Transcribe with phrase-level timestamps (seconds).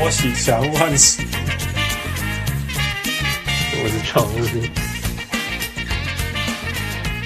[0.00, 1.26] 波喜祥万喜，
[3.74, 4.32] 我是常务，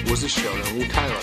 [0.09, 1.15] 我是小人物泰尔。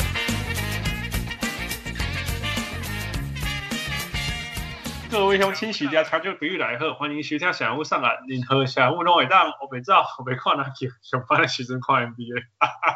[5.11, 8.13] 各位乡亲，大家长久不遇来喝，欢迎收听小人物上来。
[8.29, 12.45] 任何小人物拢会当，我袂走，我袂看哪去上班的时阵看 NBA。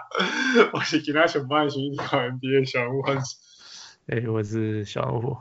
[0.73, 3.03] 我是今仔上班的时阵看 NBA 小人物。
[4.07, 5.37] 哎、欸，我是小人物。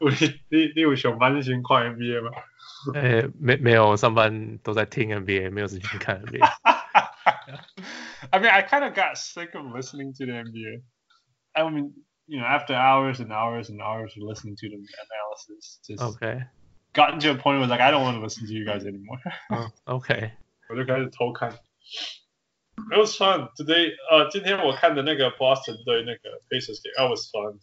[0.00, 2.30] 你 你你有上班之前看 NBA 吗？
[2.94, 6.40] 哎、欸，没没有，上班都在听 NBA，没有时间看 NBA。
[8.30, 10.82] I mean, I kind of got sick of listening to the NBA.
[11.54, 11.92] I mean,
[12.26, 17.18] you know, after hours and hours and hours of listening to the analysis, just OK，gotten
[17.20, 19.20] to a point where like I don't want to listen to you guys anymore.
[19.84, 20.32] OK，
[20.68, 21.52] 我就开始偷看。
[22.90, 23.94] It was fun today.
[24.10, 27.58] 呃，今天我看的那个 Boston 对那个 Pacers game, that was fun.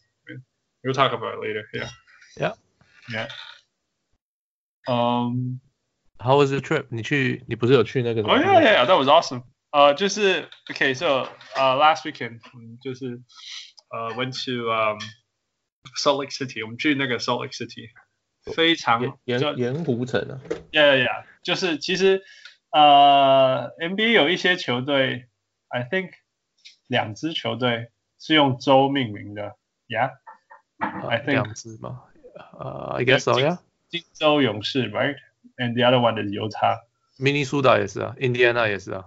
[0.81, 1.63] We'll talk about it later.
[1.73, 1.89] Yeah.
[2.37, 2.55] Yeah.
[3.09, 3.27] Yeah.
[4.87, 5.59] Um,
[6.19, 6.87] how was the trip?
[6.89, 8.21] 你去，你不是有去那个？
[8.23, 9.43] Oh yeah, yeah, that was awesome.
[9.71, 13.21] 呃，就是 OK, so 呃，last weekend 嗯，就是
[13.89, 14.99] 呃，went to um
[15.97, 17.89] Salt Lake City，我们去那个 Salt Lake City，
[18.55, 20.39] 非常盐盐湖城啊。
[20.71, 21.25] Yeah, yeah, yeah.
[21.43, 22.23] 就是其实
[22.71, 25.27] 呃，NBA 有一些球队，
[25.69, 26.11] I think
[26.87, 29.55] 两支球队是用州命名的。
[29.87, 30.11] Yeah.
[30.77, 32.03] I think 两支嘛。
[32.57, 33.59] 呃、uh,，I guess so, yeah。
[33.89, 36.81] 金州勇士，right？And the other one is 犹他。
[37.17, 39.05] 明尼苏达也是啊，Indiana 也是啊。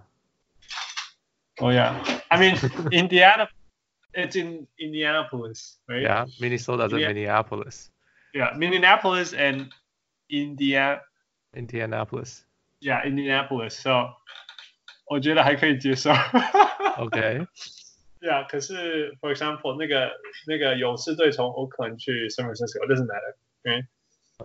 [1.58, 1.94] Oh yeah,
[2.28, 2.56] I mean
[2.90, 3.48] Indiana,
[4.12, 6.02] it's in Indianapolis, right?
[6.02, 7.88] Yeah, Minnesota 在 Minneapolis.
[8.34, 9.70] Yeah, Minneapolis and
[10.28, 11.00] Indiana.
[11.54, 12.44] Indianapolis.
[12.80, 13.70] Yeah, Indianapolis.
[13.70, 14.10] So
[15.06, 16.12] 我觉得还可以接受。
[16.98, 17.46] OK。
[18.20, 20.10] Yeah，可是，for example，那个
[20.46, 23.86] 那个勇士队从奥克兰去 San Francisco，doesn't matter，OK？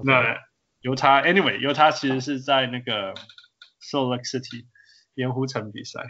[0.03, 0.37] 那
[0.81, 3.13] 犹他，anyway，犹他其实是在那个
[3.81, 4.65] Salt Lake City
[5.15, 6.03] 盐湖城比赛，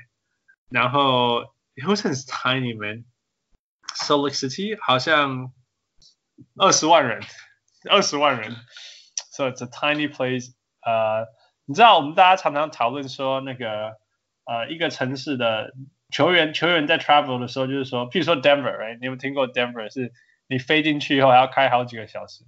[0.70, 5.54] 然后盐湖城是 tiny man，Salt Lake City 好像
[6.58, 7.22] 二十万人，
[7.90, 8.56] 二十万人，
[9.32, 10.52] so it's a tiny place。
[10.82, 11.28] 呃，
[11.66, 13.98] 你知道我们大家常常讨论说那个
[14.46, 15.72] 呃一个城市的。
[16.10, 19.00] 球员球员在 travel 的时候，就是说，譬如说 Denver，right？
[19.00, 19.90] 你有没有听过 Denver？
[19.94, 20.12] 是
[20.48, 22.44] 你飞进去以后还要开好几个小时。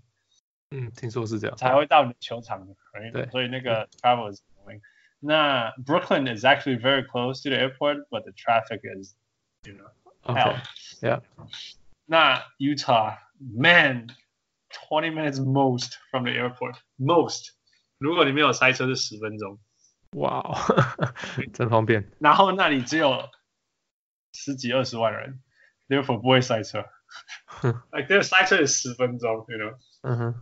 [0.71, 1.55] 嗯，听说是这样。
[1.55, 3.13] 才会到你的球场，right？
[3.13, 3.25] 对。
[3.27, 4.81] 所以那个 travel is annoying。
[5.21, 9.15] 那 Brooklyn is actually very close to the airport，but the traffic is
[9.63, 9.89] you know
[10.23, 11.21] hell。Yeah。
[12.05, 17.53] 那 Utah，man，twenty minutes most from the airport most。
[17.97, 19.57] 如 果你没有塞车是十分钟。
[20.17, 20.57] 哇哦，
[21.53, 22.11] 真方便。
[22.19, 23.29] 然后那里只有。
[24.37, 25.39] 十几二十万人，
[25.87, 26.85] therefore 不会塞车。
[27.91, 29.75] like 这个塞车是十分钟，you know。
[30.01, 30.41] 嗯哼。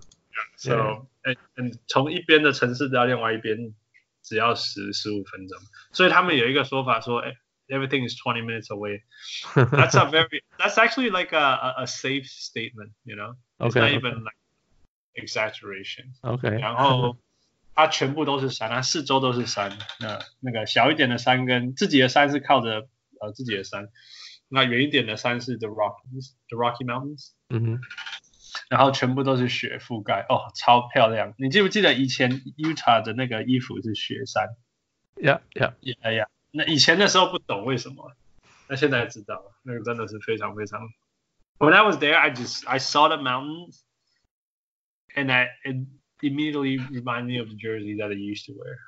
[0.56, 3.75] So，嗯嗯，从一边的城市到另外一边
[4.23, 5.59] 只要十十五分钟。
[5.91, 7.35] 所以他们有一个说法说，哎，
[7.67, 13.17] everything is twenty minutes away。That's a very, that's actually like a a, a safe statement, you
[13.17, 13.35] know.
[13.59, 14.38] It's not even like
[15.16, 16.13] exaggeration.
[16.22, 16.47] OK。
[16.47, 17.17] 然后
[17.75, 19.78] 它全部都是山，它四周都是山。
[20.00, 22.88] 那那个小一点的山跟自己的山是靠着。
[23.19, 23.89] 呃，自己的山，
[24.47, 27.81] 那远一点的山是 The Rockies，The Rocky Mountains，嗯哼，
[28.69, 31.34] 然后全部都是雪覆盖，哦，超漂亮。
[31.38, 34.56] 你记不记得以前 Utah 的那个衣服是雪山？
[35.16, 36.28] Yeah，Yeah，Yeah，yeah。
[36.51, 38.13] 那以前的时候不懂为什么，
[38.67, 40.81] 那现在知道了，那个真的是非常非常。
[41.59, 43.81] When I was there, I just I saw the mountains,
[45.16, 45.85] and I it
[46.22, 48.79] immediately reminded me of the jersey that I used to wear.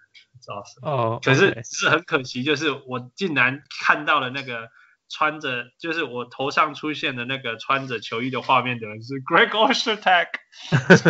[0.82, 4.69] 哦，可是是很可惜，就是我竟然看到了那个
[5.09, 10.28] 穿着，就是我头上出现的那个穿着球衣的画面的人是 Greg Ostertag。
[10.71, 11.06] It's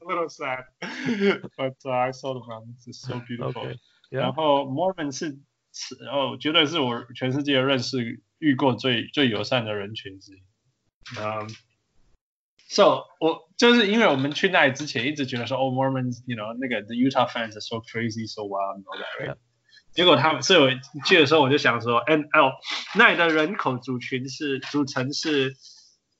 [0.00, 0.66] a little sad,
[1.56, 2.40] but I saw the.
[2.86, 3.76] It's so beautiful.
[4.10, 5.38] 然后 Mormon 是
[6.10, 10.42] 哦，绝对是我全世界认识遇过最最友善的人群之一。
[11.18, 11.48] 嗯。
[12.69, 19.29] So 我就是因为我们去那里之前一直觉得说，哦、oh,，Mormons，you know，那个 the Utah fans are so crazy, so wild, and all that, right?
[19.29, 19.37] Yeah.
[19.91, 20.71] 结果他们，所以我
[21.05, 22.53] 去的时候我就想说，and 哦，
[22.95, 25.55] 那里的人口组群是组成是，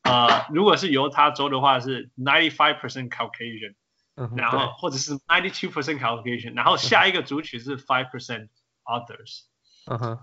[0.03, 8.49] 呃，如果是犹他州的话是 ninety five percent Caucasian，、uh -huh, 然后或者是 ninety two percent Caucasian，然后下一个族群是 five percent
[8.83, 9.45] others，
[9.87, 10.19] 嗯哼，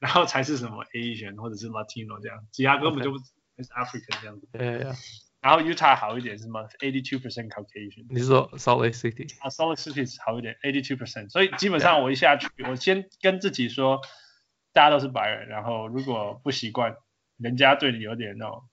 [0.00, 3.24] 然后才是什么 Asian 或者是 Latino 这样，其他根本就不是
[3.68, 4.48] African 这样子。
[5.41, 8.05] 然后 Utah 好一点是吗？Eighty two percent Caucasian。
[8.09, 9.27] 你是说 Salt Lake City？
[9.39, 11.29] 啊，Salt Lake City 好一点，Eighty two percent。
[11.29, 14.01] 所以基本上我一下去.我先跟自己说，
[14.71, 16.95] 大家都是白人，然后如果不习惯，
[17.37, 18.63] 人家对你有点那种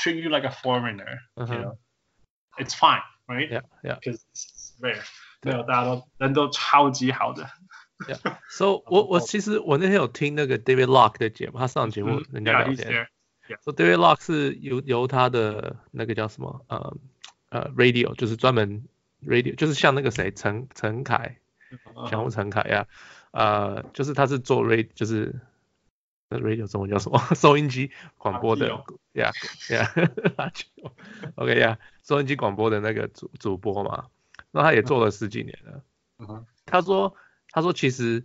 [0.00, 1.62] treat you like a foreigner，you、uh -huh.
[1.62, 3.48] know？it's fine, right?
[3.48, 4.00] Yeah, yeah.
[4.00, 5.02] Because it's rare.
[5.42, 7.48] 没有，大家都人都超级好的。
[8.08, 8.36] Yeah.
[8.48, 13.06] So 我我其实我那天有听那个 David Locke 的节目，他上节目人家聊天。
[13.62, 16.96] So David Locke 是由由他的那个叫什么呃
[17.48, 18.84] 呃 Radio，就是专门
[19.22, 21.38] Radio，就是像那个谁陈陈凯，
[22.10, 22.86] 像我陈凯呀，
[23.32, 25.40] 呃，就是他是做 Radio，就是
[26.28, 27.18] 那 Radio 中文叫什么？
[27.34, 28.68] 收音机广播的
[29.14, 29.32] ，Yeah
[29.68, 34.06] Yeah，OK Yeah，收音机广播的那个主主播嘛，
[34.50, 35.82] 那他也做了十几年了。
[36.66, 37.16] 他说。
[37.52, 38.24] 他说：“其实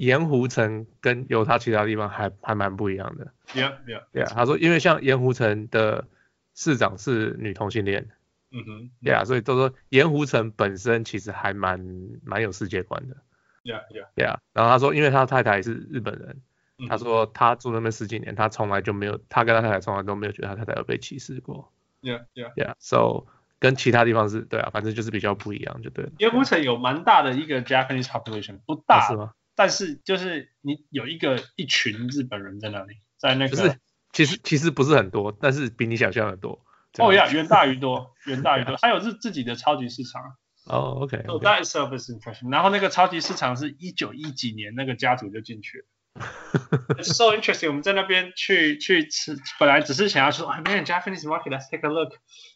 [0.00, 4.24] 盐湖城跟犹他其他地方还还蛮不一样的。” Yeah, yeah, yeah.
[4.24, 6.06] 他说：“因为像盐湖城的
[6.54, 8.08] 市长是女同性恋。”
[8.50, 8.90] 嗯哼。
[9.02, 11.84] Yeah，所以都说盐湖城本身其实还蛮
[12.24, 13.16] 蛮有世界观的。
[13.62, 14.38] Yeah, yeah, yeah.
[14.54, 16.40] 然后他说：“因为他太太是日本人，
[16.88, 21.70] 他说他住那边十几年，他从来就没有，他跟他太太从来都没有觉得他太太有被歧视过。”
[22.00, 22.72] Yeah, yeah, yeah.
[22.78, 23.26] So
[23.58, 26.12] 跟其他地方是对啊，反正就是比较不一样，就对了。
[26.16, 29.34] 盐湖城有蛮大的一个 Japanese population，不大，是吗？
[29.60, 33.78] 但是就是你有一个一群日本人在那里，在那个，就是
[34.10, 36.64] 其实其实不是很多，但是比你想象的多。
[36.98, 40.22] 哦呀，远大于多， 远大于多，还有自自己的超级市场。
[40.64, 41.24] 哦，OK。
[41.26, 42.50] So that is service impression。
[42.50, 45.84] 然后那个超级市场是一九一几年那个家族就进去了。
[46.96, 47.68] It's so interesting。
[47.68, 52.14] 我们在那边去去吃，本来只是想要说，哎，man Japanese market，let's take a look。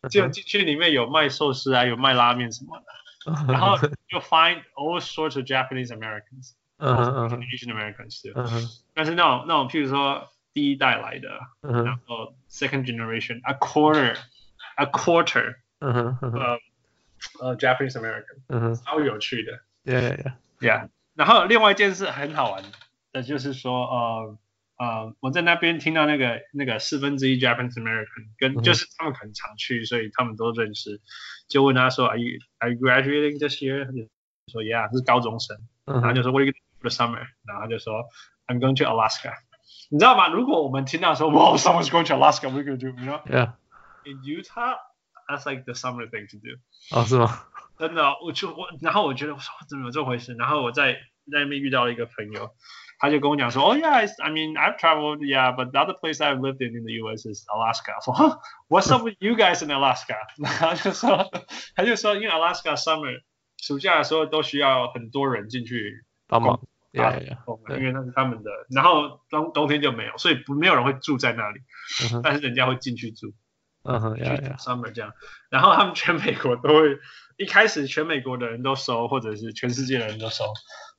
[0.09, 3.77] 结果进去里面有卖寿司啊，有卖拉面什么的，然后
[4.09, 6.53] 就 find all sorts of Japanese Americans，
[6.84, 11.28] 嗯嗯嗯，Asian Americans 但是那种那种，譬如说第一代来的，
[11.62, 16.58] 然后 second generation，a quarter，a quarter，嗯哼，呃
[17.40, 19.60] 呃 Japanese American，嗯哼，超有趣的。
[19.84, 20.88] Yeah yeah yeah。
[21.14, 22.62] 然后另外一件事很好玩。
[22.62, 24.38] 的，就是说，呃，
[24.76, 31.00] 呃，我在那边听到那个那个四分之一 Japanese American，跟就是他们很常去，所以他们都认识。
[31.46, 33.84] 就问他说，Are you Are you graduating this year？
[33.84, 34.08] 他就
[34.50, 35.56] 说，Yeah，是高中生。
[35.84, 37.27] 然后就说，What are you going to do for the summer？
[37.45, 38.06] 然后他就说，
[38.48, 39.33] I'm going to Alaska。
[39.89, 40.27] 你知道吗？
[40.27, 44.77] 如果我们听到说，Wow, someone's going to Alaska，what are you going to do？You know？Yeah。In Utah,
[45.27, 46.57] that's like the summer thing to do。
[46.92, 47.44] 哦，是吗？
[47.77, 50.33] 真的，我就我，然后我觉得，我说怎么有这回事？
[50.36, 50.94] 然后我在
[51.31, 52.51] 在那边遇到了一个朋友。
[53.01, 57.25] 他就跟我讲说，哦、oh,，Yeah，I mean I've traveled, yeah，but the other place I've lived in in the U.S.
[57.25, 57.94] is Alaska。
[58.04, 60.18] 说，What's up with you guys in Alaska？
[60.38, 61.31] 然后就说，
[61.75, 63.21] 他就说，因为 Alaska summer
[63.56, 66.60] 暑假的时候都需要很多人进去帮忙，
[66.94, 67.38] 对呀，
[67.70, 68.50] 因为那是他们的。
[68.70, 71.61] 然后冬冬天就没有，所以不没有人会住在那里，
[72.14, 73.35] 嗯、但是人家会进去住，
[73.82, 74.17] 嗯哼
[74.58, 75.12] ，summer 这样。
[75.50, 76.99] 然后他们全美国都会，
[77.37, 80.44] 一开始全美国的人都收，或者是全世界的人都收。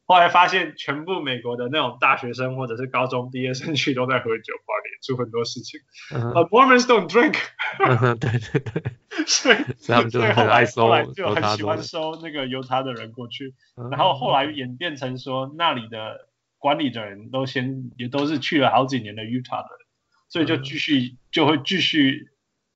[0.07, 5.79] 后来发现，全部美国的那种大学生或者是高中毕业生去都在喝酒，party，做很多事情。
[6.11, 7.37] But Mormons don't drink。
[8.19, 8.83] 对对对。
[9.25, 9.57] 所以
[9.87, 13.55] 他们就很爱收，后来就很喜欢收那个犹他的人过去。
[13.89, 16.27] 然后后来演变成说，那里的
[16.59, 19.87] 管理的人都先也都是去了好几年的 Utah 的人，
[20.29, 22.29] 所以就继续就会继续。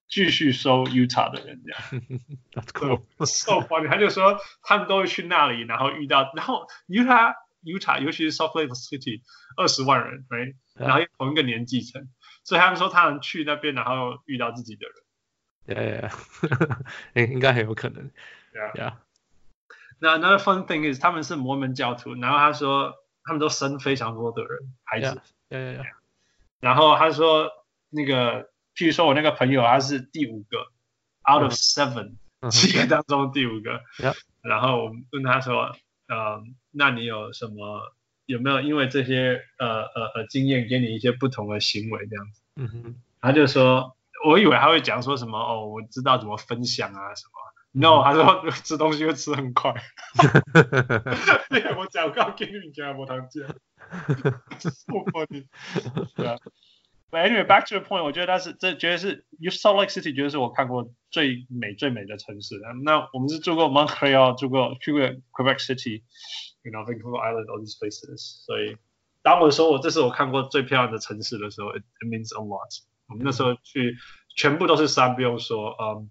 [0.10, 1.82] 继续收 Utah 的人这样，
[2.52, 3.04] That's cool.
[3.26, 9.22] So funny，他就说他们都会去那里，然后遇到，然后 Utah Utah 尤其是 Salt Lake City
[9.56, 10.56] 二十万人，right？
[10.74, 12.08] 然后同一个年纪层，
[12.44, 16.10] 所以他们说他们去那边，然后遇到自己的人，对
[17.14, 18.10] ，yeah, 应该很有可能
[18.54, 18.94] ，Yeah，Yeah.
[20.02, 25.86] Another fun thing is 他们是摩门教徒，然后他说他们都生非常多的人孩子，Yeah，Yeah，Yeah，
[26.62, 27.52] 然后他说
[27.92, 28.50] 那个。
[28.80, 30.58] 譬如说，我那个朋友他是第五个
[31.30, 32.16] ，out of seven，
[32.50, 33.82] 七个当中第五个。
[34.42, 35.76] 然后我问他说，
[36.08, 37.94] 呃，那你有什么？
[38.26, 42.42] 有没有因为这些呃呃呃经验给你一些不同的行为这样子？
[42.56, 42.96] 嗯哼。
[43.20, 47.34] 他就说，我以为他会讲说什么哦，我知道怎么分享啊什么。
[47.72, 49.74] No，他说 吃东西会吃很快。
[51.78, 53.44] 我讲告给你讲，我堂讲。
[55.12, 55.48] Funny。
[56.16, 56.38] 对啊。
[57.11, 62.61] But anyway, back to the point，我觉得它是这绝对是 Salt Lake City，绝对是我看过最美最美的城市。
[62.83, 68.45] 那我们是住过 Montreal，住过去过 Quebec City，you know Vancouver Island，all these places。
[68.45, 68.77] 所以
[69.23, 72.81] 当我说我这是我看过最漂亮的城市的时候，it means a lot。
[73.07, 73.97] 我们那时候去
[74.35, 76.11] 全部都是山，不用说，嗯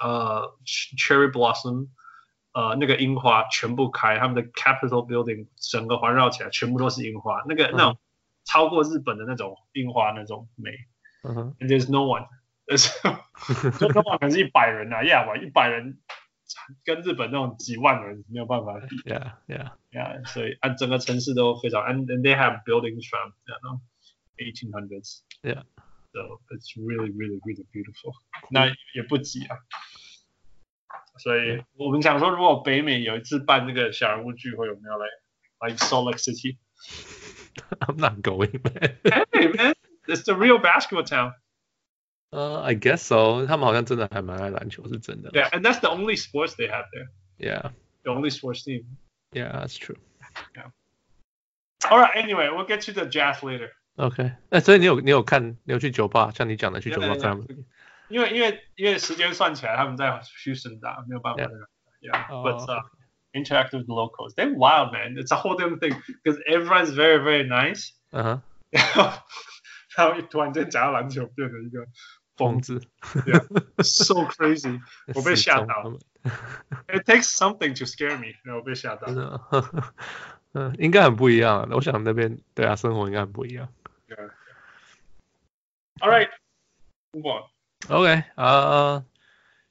[0.00, 0.56] 呃
[0.96, 1.88] Cherry Blossom，
[2.52, 7.98] 呃那个樱花全部开，他们的 Capitol Building 整个环绕起来全部都是樱花，那个那种。
[8.49, 10.71] 超过日本的那种樱花那种美，
[11.21, 12.25] 嗯哼、uh huh.，There's no one，
[13.77, 15.99] 就 no one 可能是一百人啊，Yeah，一百人
[16.83, 23.81] 跟日本那种几万人没有办法比，Yeah，Yeah，Yeah，所以按整个城市都非常，and and they have buildings from you know
[24.37, 28.15] eighteen hundreds，Yeah，so it's really really really beautiful，
[28.49, 28.65] 那
[28.95, 29.57] 也不挤啊
[31.19, 35.05] 所以我们想说，如果北美有一次办那个小人物聚会，有没有来
[35.59, 36.17] ？Like Salt Lake
[37.58, 38.98] City？I'm not going, man.
[39.32, 39.74] Hey, man,
[40.06, 41.34] it's the real basketball town.
[42.30, 43.46] 呃、uh,，I guess so.
[43.46, 45.30] 他们好像真的还蛮爱篮球，是真的。
[45.30, 47.08] Yeah, and that's the only sports they have there.
[47.38, 47.70] Yeah,
[48.02, 48.84] the only sports team.
[49.32, 49.96] Yeah, that's true.
[50.56, 50.70] Yeah.
[51.90, 52.16] All right.
[52.16, 53.70] Anyway, we'll get to the Jazz later.
[53.96, 57.44] OK，那所以你有你有看，你有去酒吧，像你讲的去酒吧看吗？
[58.08, 61.44] 因为因为因为时间算起来，他们在休斯打，没有办法。
[62.00, 62.82] Yeah, but uh,
[63.34, 64.34] interact with the locals.
[64.34, 65.16] They're wild, man.
[65.18, 67.90] It's a whole different thing because everyone's very, very nice.
[68.10, 68.42] 嗯哼。
[69.96, 71.86] 然后突然间讲到篮球，变成一个
[72.36, 72.80] 疯子。
[73.26, 73.44] Yeah,
[73.82, 74.80] so crazy.
[75.14, 75.98] 我被吓到。
[76.88, 78.34] It takes something to scare me.
[78.42, 79.06] 然后我被吓到。
[80.52, 81.68] 嗯，应该很不一样。
[81.70, 83.68] 我想那边对啊，生活应该很不一样。
[84.08, 84.30] Yeah.
[86.00, 86.30] All right.
[87.12, 87.44] Move on.
[87.88, 89.04] OK，呃，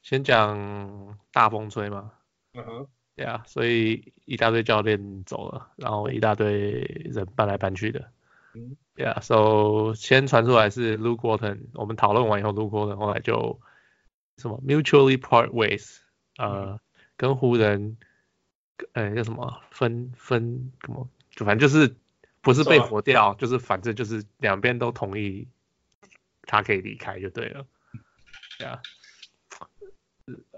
[0.02, 2.12] 先讲大风吹嘛。
[2.54, 2.88] 嗯哼。
[3.19, 6.53] 对啊，所以一大堆教练走了，然后一大堆
[7.11, 8.09] 人搬来搬去的。
[8.55, 8.77] 嗯。
[8.95, 13.61] 对啊，So 先传出来是 Luke Walton，我们讨论完以后，Luke Walton 后来就
[14.37, 15.99] 什么 mutually part ways，
[16.37, 16.81] 呃，
[17.17, 17.97] 跟湖人，
[18.93, 21.95] 呃，叫什么分分什么，就反正就是
[22.41, 25.47] 不是被火掉，就是反正就是两边都同意
[26.43, 27.67] 他可以离开就对了。
[28.59, 28.83] 对啊，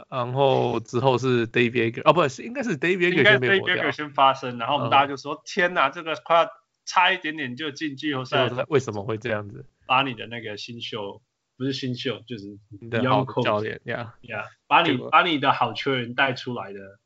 [0.09, 6.50] 然后之后是 David Joerger 哦，不是，应该是 David Joerger 先被火掉，先发生，然后我们大家就说：嗯、天哪，这个快要
[6.85, 9.65] 差一点点就进季后赛了，为什么会这样子？
[9.87, 11.21] 把你的那个新秀，
[11.57, 16.99] 不是新秀，就是你的好教练呀呀，把你把你的好球员带出来的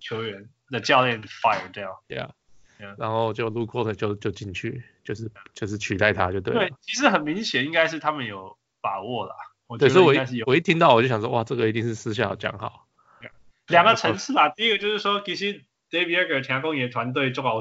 [0.00, 2.30] 球员的教练 fire 掉，yeah,
[2.80, 2.94] yeah.
[2.98, 6.60] 然后就 Luke Walton 就就进去，就是就是取代他就对了。
[6.60, 9.34] 对，其实很明显应该是他们有把握了。
[9.78, 12.88] 对，所以我一我一听到我就想说，哇，这个一定是私下有讲好。
[13.68, 17.60] 两个层次吧，第一个就是说，其实 David Joerger 强攻野团队做好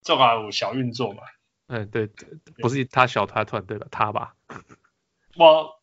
[0.00, 1.22] 做好小运作嘛。
[1.68, 3.86] 嗯，对对，不是他小团团队吧？
[3.90, 4.34] 他吧。
[5.36, 5.80] 我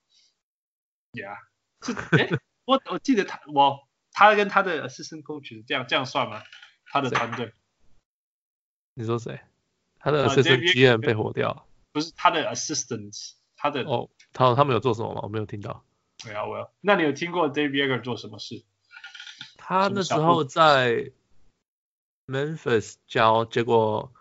[1.14, 1.38] ，Yeah，
[1.82, 2.30] 是哎，
[2.66, 6.44] 我我记得他我他跟他的 assistant coach 这样这样算吗？
[6.86, 7.54] 他的团队。
[8.96, 9.40] 你说谁？
[10.00, 11.68] 他的 assistant GM 被火掉？
[11.92, 14.10] 不是他的 assistants，他的哦。
[14.34, 15.22] 他他们有做什么吗？
[15.24, 15.84] 我没有听到。
[16.24, 16.70] 对啊，我有。
[16.82, 18.64] 那你有听过 Dave Joerger 做什么事？
[19.58, 21.12] 他那时候在
[22.28, 24.12] Memphis 教，结果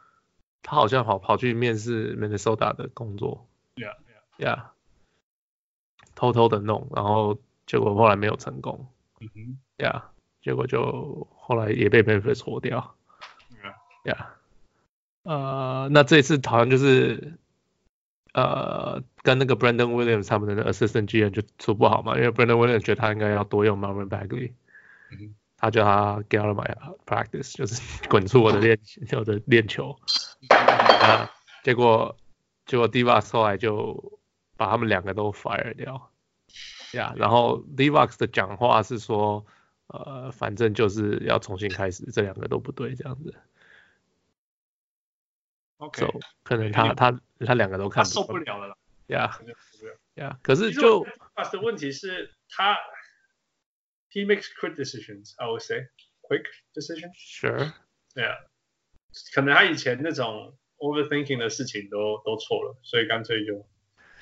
[0.62, 3.46] 他好像跑跑去面试 Minnesota 的工作。
[3.76, 3.96] Yeah,
[4.38, 4.64] yeah, yeah.
[6.14, 8.88] 偷偷的弄，然后结果后来没有成功。
[9.20, 9.58] 嗯哼。
[9.76, 10.02] Yeah，
[10.40, 12.96] 结果就后来也被 Memphis 搓掉。
[14.04, 14.26] Yeah, yeah.
[15.24, 17.38] 呃，那这次好像就是。
[18.40, 24.52] 呃，跟那个 Brandon Williams 他们的 assistant GM 就处不好嘛，因为 Brandon Williams 觉得他应该要多用 Marvin Bagley，
[25.10, 26.72] 嗯、他叫他 get out of my
[27.04, 28.78] practice，就是滚出我的练
[29.16, 29.98] 我的练球，
[31.02, 31.28] 啊，
[31.64, 32.16] 结果
[32.64, 34.20] 结果 Divac 后来就
[34.56, 36.10] 把他们两个都 fire 掉，
[36.92, 39.44] 呀、yeah，然后 Divac 的讲话是说，
[39.88, 43.34] 呃，反正就是要重新开始，这两个都不对，这样子。
[45.78, 48.76] OK，、so, 可能他他他两个都看不受不了了啦。
[49.08, 52.76] Yeah，Yeah，可是就他的问题是他
[54.12, 55.88] ，he makes quick decisions，I would say
[56.20, 56.44] quick
[56.74, 57.14] decisions.
[57.16, 57.72] Sure.
[58.14, 58.36] Yeah，，
[59.34, 63.66] 可能他以前那种 overthinking 的事情都都错了，所以干脆就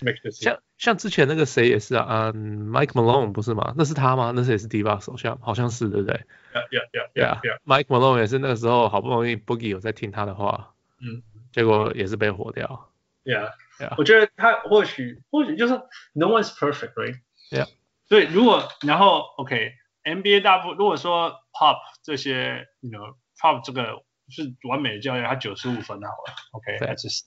[0.00, 0.42] make decisions。
[0.42, 3.75] 像像之前那个谁也是啊，嗯、um,，Mike Malone 不是吗？
[3.76, 4.32] 那是他吗？
[4.36, 6.20] 那是也是 Divac 手下，好像是对不对
[6.52, 7.58] ？Yeah，Yeah，Yeah，Yeah。
[7.64, 11.22] Mike Malone 也是那个时候好不容易 Boogie 有在听他的话，嗯。
[11.56, 12.90] 结果也是被火掉。
[13.25, 15.72] Yeah，Yeah，我觉得他或许或许就是
[16.12, 17.66] No one's perfect，right？Yeah，
[18.10, 27.22] 所以如果然后 OK，NBA 大部如果说 Pop 这些，you know，Pop 这个是完美的教练，他九十五分好了，OK，that's just。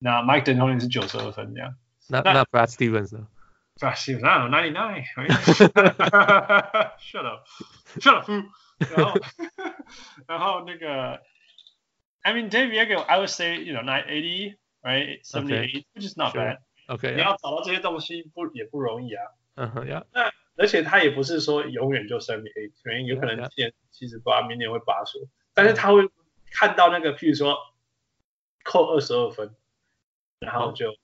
[0.00, 1.76] 那 Mike D'Antoni 是九十二分这样。
[2.08, 3.28] 那那 Brad Stevens 呢
[3.78, 5.04] ？Brad Stevens 啊，ninety nine。
[6.98, 8.28] Shut up，Shut up，
[8.78, 9.14] 然后
[10.26, 11.22] 然后那个。
[12.23, 16.17] I mean, Dave Joerger, I would say, you know, nine eighty, right, seventy eight, which is
[16.17, 16.57] not bad.
[16.87, 19.23] OK，你要找到这些东西不也不容易啊。
[19.55, 20.05] 嗯哼呀。
[20.11, 26.09] 那而且他也不是说永远就 seventy eight，可能有可能今年七十八，明年会八十，但是他会
[26.51, 27.57] 看到那个，譬如说
[28.63, 29.55] 扣二十二分，
[30.39, 30.97] 然后就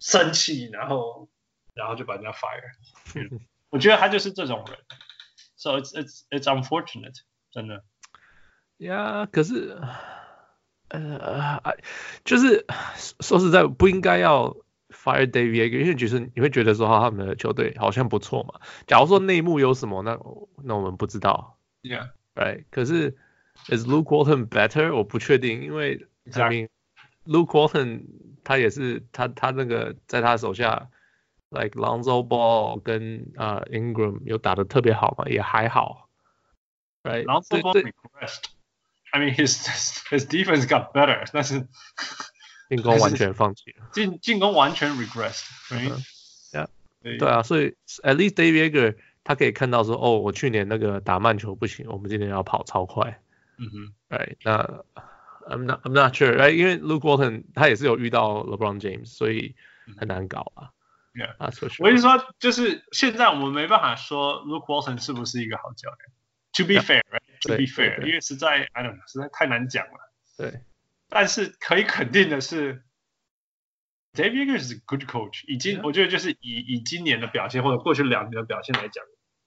[0.00, 1.28] 生气，然后
[1.74, 3.38] 然后就把人家 fire。
[3.70, 4.76] 我觉得他就是这种人，
[5.56, 7.20] so it's it's it's unfortunate，
[7.52, 7.84] 真的。
[8.78, 9.80] 呀，可是。
[10.93, 11.59] 呃，
[12.23, 12.65] 就是
[13.19, 14.55] 说实在不应该要
[14.91, 18.61] fire David 因为其实你会觉得说他们的球队好像不错嘛。
[18.85, 20.19] 假如说内幕有什么，那
[20.63, 21.57] 那我们不知道。
[21.81, 22.65] Yeah，right。
[22.69, 23.17] 可是
[23.69, 24.95] is Luke Walton better？
[24.95, 26.69] 我不确定，因为 I mean
[27.25, 28.05] Luke Walton
[28.43, 30.89] 他也是他他那个在他手下
[31.49, 36.07] ，like Lonzo Ball 跟啊、uh, Ingram 有打的特别好嘛，也还好。
[37.01, 37.23] Right。
[37.23, 38.43] Lonzo Ball regressed。
[39.12, 39.66] I mean his
[40.10, 41.66] his defense got better，但是。
[42.68, 45.86] 进攻完全放弃了，进进攻完全 regress，对
[46.52, 46.68] 呀，
[47.00, 53.22] 对啊，所以 at least David Yeager 他可以看到说，哦，我去年那个打慢球不行，我们今年要跑超快，
[53.56, 54.84] 嗯哼，right，那
[55.48, 59.56] I'm not I'm not sure，right，因为 Luke Walton 他也是有遇到 LeBron James，所以
[59.96, 60.68] 很难搞啊，
[61.14, 66.10] yeah，啊，我跟你说，就是现在我们没办法说 Luke Walton 是不是一个好教练，
[66.52, 66.74] to be
[67.43, 70.61] Fair，right，to be fair，因为实在 I don't know，实在太难讲了，对。
[71.09, 72.83] 但是可以肯定的是
[74.13, 75.43] ，Dave Yeager 是 good coach。
[75.47, 79.03] 已经，我觉得就是以以今年的表现或者过去两年的表现来讲，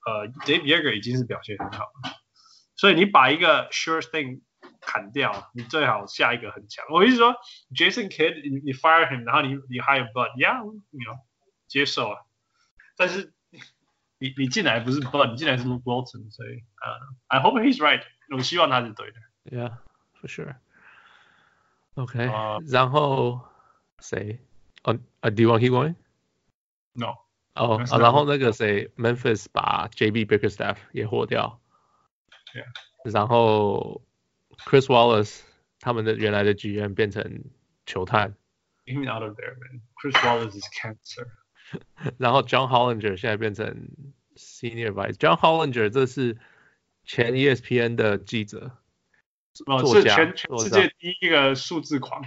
[0.06, 2.12] 呃，Dave Yeager 已经是表现很好了。
[2.76, 4.42] 所以你把一个 sure thing
[4.80, 6.84] 砍掉，你最好下一个很强。
[6.90, 7.34] 我意思说
[7.74, 11.18] ，Jason Kidd，你你 fire him，然后你你 hire Bud，yeah，you know，
[11.66, 12.20] 接受啊。
[12.96, 13.32] 但是
[14.19, 16.63] 你你进来不是 Bud，你进来是 Luke Walton，所以
[17.29, 18.03] 呃、uh,，I hope he's right。
[18.29, 19.19] 我希望他是对的。
[19.45, 23.41] Yeah，for sure。OK，、uh, 然后
[23.99, 24.39] 谁？
[24.83, 27.15] 哦、uh,，Do you want keep going？No。
[27.55, 31.59] 哦，然后那个谁，Memphis 把 JB Bickerstaff 也火掉。
[32.53, 33.11] Yeah.
[33.11, 34.03] 然后
[34.65, 35.41] Chris Wallace
[35.79, 37.43] 他们的原来的 GM 变成
[37.85, 38.35] 球探。
[38.85, 39.81] Get me out of there, man.
[39.95, 41.27] Chris Wallace is cancer.
[42.18, 43.88] 然后 John Hollinger 现在变成
[44.36, 45.14] Senior Vice。
[45.14, 46.36] John Hollinger 这是
[47.04, 48.72] 前 ESPN 的记者。
[49.64, 52.22] 哦，是全全世界第一个数字狂。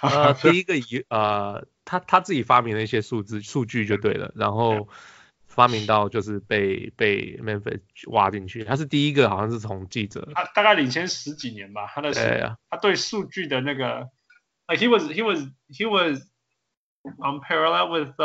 [0.00, 4.88] 呃，第一个一呃，他他自己发明了一些数字数据就对了，然后
[5.46, 8.64] 发明到就是被被 Memphis 挖进去。
[8.64, 10.26] 他是第一个，好像是从记者。
[10.34, 14.08] 他大概领先十几年吧，他的对啊，他对数据的那个
[14.66, 16.22] ，like he was he was he was
[17.18, 18.16] on parallel with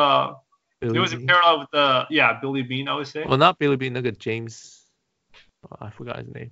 [0.80, 3.24] uh he was in parallel with the yeah Billy Beane I would say.
[3.24, 6.50] Well, not Billy Beane，那个 James，I forgot his name。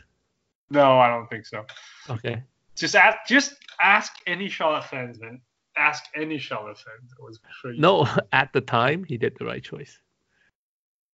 [0.71, 1.65] No, I don't think so.
[2.09, 2.43] Okay.
[2.75, 5.41] Just ask, just ask any Charlotte fans, man.
[5.77, 7.13] Ask any Charlotte fans.
[7.13, 7.79] It was crazy.
[7.79, 9.99] No, at the time, he did the right choice.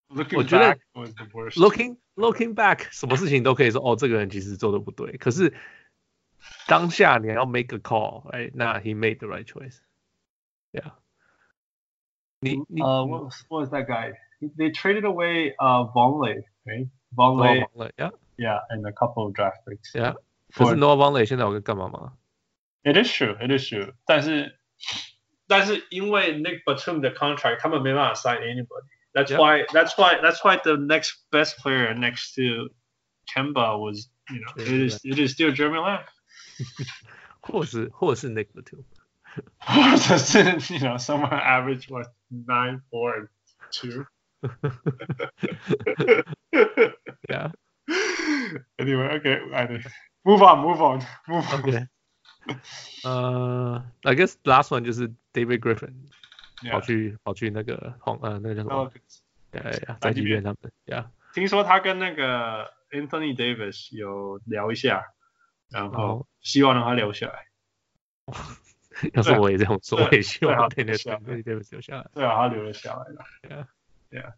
[0.09, 1.57] Looking back, it was the worst.
[1.57, 5.17] Looking, looking back，什么事情都可以说，哦，这个人其实做的不对。
[5.17, 5.53] 可是
[6.67, 8.51] 当下你要 make a call，right？
[8.53, 9.79] 那 he made the right choice.
[10.71, 10.91] Yeah.
[12.39, 14.13] 你你呃、uh,，what was what was that guy?
[14.57, 16.87] They traded away uh Vonleh, right?
[17.15, 19.93] Vonleh, oh, Vonleh, yeah, yeah, and a couple of draft picks.
[19.93, 20.15] Yeah.
[20.53, 22.13] 可是 Noah Vonleh 现在有个干嘛吗？
[22.83, 23.93] It is true, it is true.
[24.05, 24.59] 但是
[25.47, 28.87] 但是因为 Nick Batum 的 contract，他们没办法 sign anybody.
[29.13, 32.69] That's why that's why that's why the next best player next to
[33.33, 36.03] Kemba was, you know, it is it is still Jeremy Lamb.
[37.41, 38.83] 或是或是 Nick Batum.
[39.59, 40.39] 或者是
[40.73, 43.27] you know someone average what nine four and
[43.71, 44.05] two.
[47.28, 47.50] Yeah.
[48.78, 49.86] Anyway, okay, I think.
[50.24, 51.60] Move on, move on, move on.
[51.60, 51.86] Okay.
[53.04, 55.92] 呃、uh,，I guess last one 就是 David Griffin
[56.70, 58.90] 跑去.跑去那个红呃那个叫什么？
[59.50, 61.10] 对呀，在医院他们呀。
[61.34, 65.04] 听说他跟那个 Anthony Davis 有聊一下，
[65.70, 67.46] 然后希望让他留下来。
[69.12, 72.06] 要是我也这样说，我也希望 Anthony Davis 留下来。
[72.14, 73.68] 对啊，他留了下来了。
[74.11, 74.31] Yeah, yeah.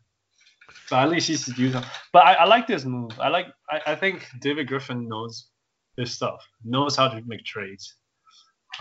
[0.87, 1.89] So at least he's do something.
[2.13, 3.19] But I I like this move.
[3.19, 5.49] I like I I think David Griffin knows.
[5.97, 7.95] This stuff knows how to make trades.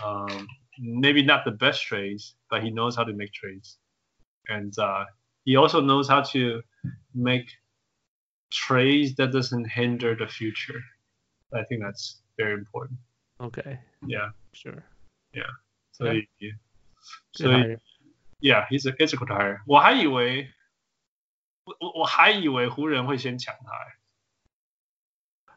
[0.03, 3.77] Um, maybe not the best trades, but he knows how to make trades,
[4.49, 5.05] and uh,
[5.45, 6.61] he also knows how to
[7.13, 7.47] make
[8.51, 10.81] trades that doesn't hinder the future.
[11.53, 12.99] I think that's very important.
[13.39, 13.79] Okay.
[14.05, 14.31] Yeah.
[14.51, 14.83] Sure.
[15.33, 15.47] Yeah.
[15.93, 16.27] 所以，
[17.31, 17.77] 所以，
[18.41, 19.61] Yeah, he's a he's a good hire.
[19.65, 20.51] 我还以为，
[21.64, 23.72] 我我我还以为湖人会先抢他。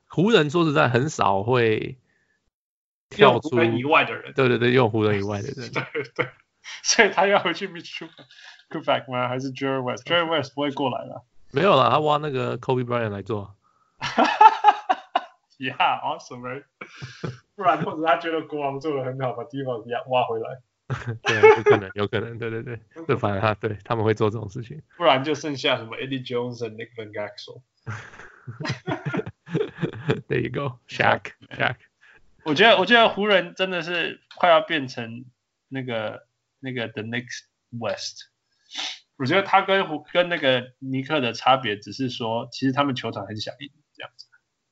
[0.07, 1.97] 湖人说实在很少会
[3.09, 4.33] 跳出湖人以外的人。
[4.33, 5.71] 对对对，用湖人以外的 人。
[5.71, 5.83] 对
[6.15, 6.29] 对。
[6.83, 8.09] 所以他要回去 Mitchell
[8.69, 9.27] Kubak 吗？
[9.27, 11.25] 还是 Jerry West？Jerry West 不会过来了。
[11.51, 13.55] 没有啦，他挖那个 Kobe Bryant 来做。
[15.59, 16.65] Yeah, awesome, right?
[17.55, 20.61] 不然或者他觉得国王做的很好，把 Divac 挖挖回来。
[21.23, 24.81] 对，有可能，有可能，对对对， 这反而他对他们会做这种事情。
[24.97, 27.61] 不然就剩下什么 Eddie Jones 和 Nick Van Exel。
[30.27, 31.75] There you go, Shaq, Shaq。
[32.43, 35.25] 我觉得，我觉得湖人真的是快要变成
[35.69, 36.27] 那个
[36.59, 38.29] 那个 The Next West。
[39.15, 44.25] 我觉得他跟湖跟那个尼克的差别，只是说，其实他们球团很想赢，这样子，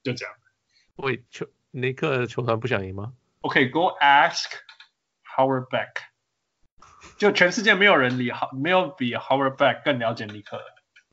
[0.03, 0.33] 就这样。
[0.97, 4.49] 喂，球尼克的球团不想赢吗？OK，Go、ask
[5.36, 5.92] Howard Beck。
[7.18, 10.64] 就全世界没有人比没有比 Howard Beck 更了解尼克的。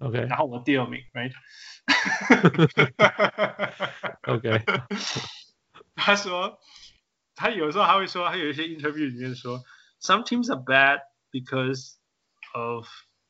[0.06, 1.34] OK，然后我第二名，Right？
[4.24, 4.64] OK。
[5.96, 6.60] 他说，
[7.36, 9.64] 他有时候他会说，他有一些 interview 里面说，
[10.02, 11.00] Some teams are bad
[11.32, 11.96] because
[12.54, 12.88] of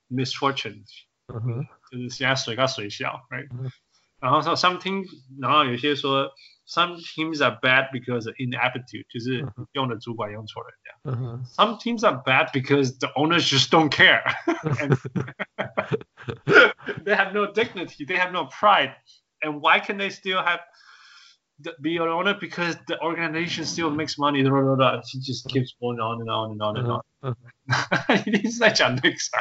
[0.10, 1.68] misfortunes，、uh huh.
[1.92, 3.72] 就是现在水跟水小，right？、Uh huh.
[4.20, 5.08] 然后说 some teams，
[5.40, 6.32] 然后有些说
[6.68, 10.94] some teams are bad because of inaptitude，就是用的主管用错了这样。
[11.04, 11.44] Uh huh.
[11.46, 14.24] Some teams are bad because the owners just don't care.
[17.04, 18.96] they have no dignity, they have no pride.
[19.42, 20.62] And why can they still have
[21.82, 22.34] be an owner?
[22.34, 24.42] Because the organization still makes money.
[24.44, 25.02] Blah, blah, blah.
[25.06, 27.02] He just keeps going on and on and on and on.
[27.22, 28.16] Uh huh.
[28.26, 29.38] 一定是在讲那个啥。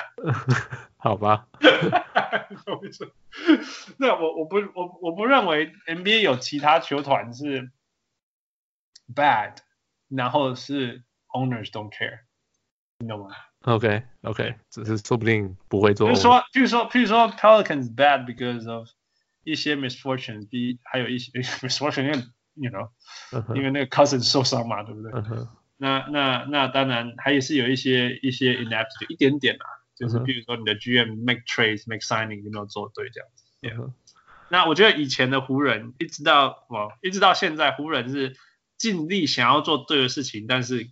[0.98, 1.48] 好吧。
[3.98, 7.72] 那我我不我我不认为 NBA 有其他球团是
[9.14, 9.58] bad，
[10.10, 12.22] 然后是 owners don't care，
[13.00, 13.28] 你懂吗
[13.62, 16.08] ？OK OK，只是说不定不会做。
[16.08, 18.88] 比如说，譬如说，譬如说 Pelicans bad because of
[19.44, 22.18] 一些 misfortune，第一还有一些 misfortune，因为
[22.56, 22.90] you know，、
[23.32, 23.56] uh huh.
[23.56, 25.48] 因为那个 Cousins 受伤嘛，对不对？Uh huh.
[25.78, 29.77] 那那那当然还也是有一些一些 inaptitude，一点点啊。
[29.98, 33.76] 就是比如说你的 GM make trades make signing 有没有做对这样子，yeah.
[33.76, 33.94] uh.
[34.50, 38.38] 那我觉得以前的湖人一直到哇一直到现在湖人是
[38.78, 40.92] 尽力想要做对的事情，但是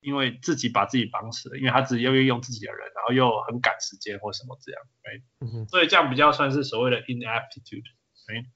[0.00, 5.22] 因为自己把自己绑死了，因为他自己又要用自己的人，然后又很赶时间或什么这样，right?
[5.40, 5.68] uh.
[5.68, 8.46] 所以这样比较算是所谓的 inaptitude，right?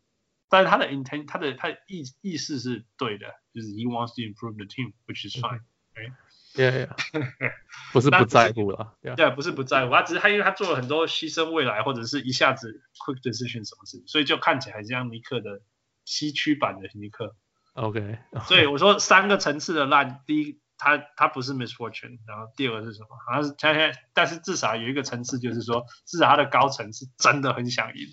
[0.48, 6.12] 但是他的 intent 他的他的意意思是对的，就是 he wants to improve the team，which is fine，right?
[6.54, 7.52] Yeah, yeah.
[7.92, 9.16] 不是不在乎了，对，yeah.
[9.16, 15.62] yeah, 不是不在乎，他只是他因为他做了很多牺牲未来或者是一下子 quick decision 什么事，所以就看起来像尼克的
[16.04, 17.34] 西区版的尼克。
[17.72, 23.08] OK， 所以我说三个层次的烂，第一他他不是 misfortune，然后第二个是什么？
[23.26, 28.06] 好像是他现在，但是至少有一个层次就是说，至少他的高层是真的很想赢。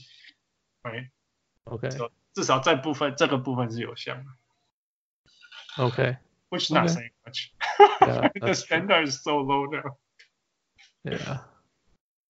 [0.81, 1.89] OK，OK，
[2.33, 4.25] 至少这部分这个部分是有效的。
[5.77, 6.17] OK。
[6.49, 7.47] Which is not saying much.
[8.00, 9.96] Yeah, the standard is so low now.
[11.02, 11.40] Yeah.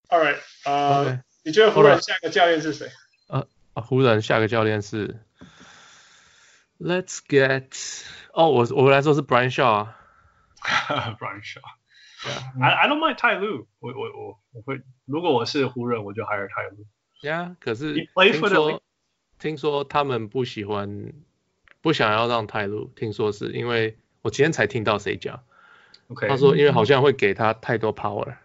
[0.09, 0.37] All right.
[0.65, 2.89] 呃，你觉得湖人下个教练是谁？
[3.27, 5.19] 啊啊，湖人下个教练是，
[6.79, 9.89] Let's get，哦，我我来说是 Brian Shaw。
[10.61, 12.63] Brian Shaw。Yeah.
[12.63, 13.67] I I don't mind Ty Lue。
[13.79, 18.81] 我我我我会，如果我是湖人，我就 hire Ty Lue。Yeah，可是听说
[19.39, 21.13] 听说他们不喜欢，
[21.81, 23.97] 不想要让 Ty Lue，听说是因为。
[24.22, 25.44] 我今天才听到谁讲
[26.08, 28.36] ，OK，他说因为好像会给他太多 power，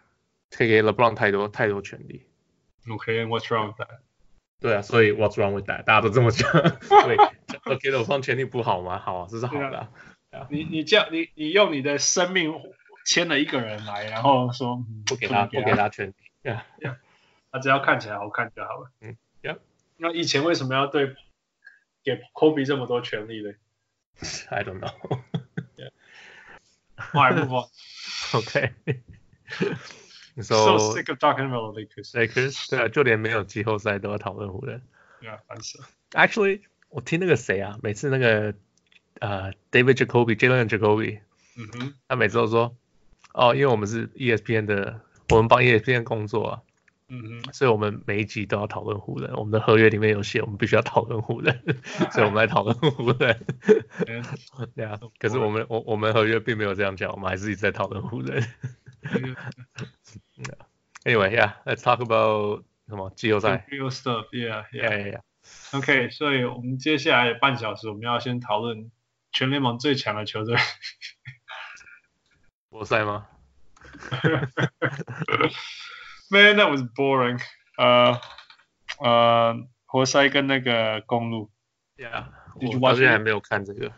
[0.50, 2.26] 可以给 LeBron 太多太多权利。
[2.90, 4.00] OK，What's、okay, wrong with that？
[4.60, 5.84] 对啊，所以 What's wrong with that？
[5.84, 6.52] 大家都这么讲。
[6.52, 8.98] 对，给 LeBron 权力不好吗？
[8.98, 9.90] 好啊，这是好的、啊。
[10.32, 12.54] 啊、你你叫你你用你的生命
[13.06, 16.14] 签了一个人来，然后说不给他不给他权力，
[16.44, 16.66] 对啊，
[17.52, 18.92] 他只要看起来好看就好了。
[19.02, 19.60] 嗯，Yeah。
[19.96, 21.16] 那以前为什么要对
[22.04, 23.54] 给 Kobe 这么多权利呢？
[24.50, 25.20] I don't know。
[27.14, 27.66] Why move on?
[28.34, 28.72] Okay.
[30.42, 32.14] So sick of talking about the Lakers.
[32.14, 34.82] Lakers，对啊，就连没有季后赛都要讨论湖人。
[35.20, 35.88] 对啊，烦死了。
[36.12, 38.54] Actually，我听那个谁啊，每次那个
[39.20, 41.22] 呃 David Jacoby、Jalen Jacoby，
[41.56, 42.76] 嗯哼，他每次都说，
[43.34, 46.62] 哦，因为我们是 ESPN 的，我们帮 ESPN 工作啊。
[47.10, 51.58] 嗯哼，所以我们每一集都要讨论湖人，我们的合约里面有写，我们必须要讨论湖人，
[52.12, 53.46] 所以我们来讨论湖人。
[54.76, 58.44] 对啊，可是我们我我们合约并没有这样讲，我们还是一直在讨论湖人。
[61.06, 65.14] anyway, yeah, let's talk about 什么季后赛？Real stuff，yeah，yeah，yeah。
[65.14, 65.22] Yeah.
[65.72, 68.92] OK，所以我们接下来半小时我们要先讨论
[69.32, 70.58] 全联盟最强的球队。
[72.70, 73.28] 活塞吗
[76.30, 77.42] ？Man, that was boring。
[77.78, 78.20] 呃
[79.00, 81.52] 呃，活塞跟那个公鹿。
[81.98, 82.26] Yeah，
[82.82, 83.92] 我现在还没有看这个。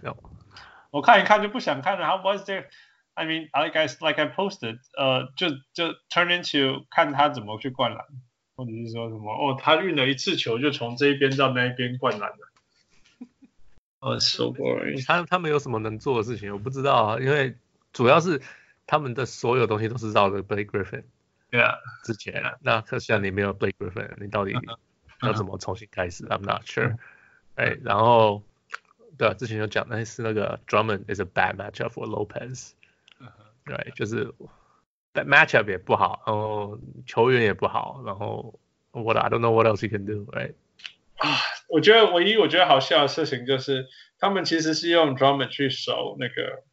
[0.92, 2.06] 我看一看就不想看了。
[2.06, 2.66] How was there?
[3.14, 8.06] I mean, like I like I posted，呃，就就 turn into 看他怎么去灌篮，
[8.56, 12.50] 或者是说什么哦，他运了一次球就从这一边到那一边灌篮了。
[14.00, 15.06] 哦，so boring。
[15.06, 16.54] 他他们有什么能做的事情？
[16.54, 17.56] 我不知道啊，因为
[17.92, 18.42] 主要是
[18.88, 21.04] 他们的所有东西都是绕着 Blake Griffin。
[21.51, 24.53] Yeah，之前那可惜你没有 Blake Griffin，你到底
[25.23, 26.25] 要怎么重新开始？
[26.27, 26.97] I'm not sure。
[27.55, 28.43] 哎，然后
[29.17, 32.73] 对啊，之前有讲那是那个 Drummond is a bad matchup for Lopez。
[33.65, 34.35] 对，right, 就是
[35.15, 38.59] matchup 也不好，然后球员也不好，然后
[38.91, 40.55] what I don't know what else you can do，right？
[41.17, 43.87] 啊，我觉得唯一我觉得好笑的事情就是，
[44.19, 46.65] 他们其实是用 Drummond 去守那个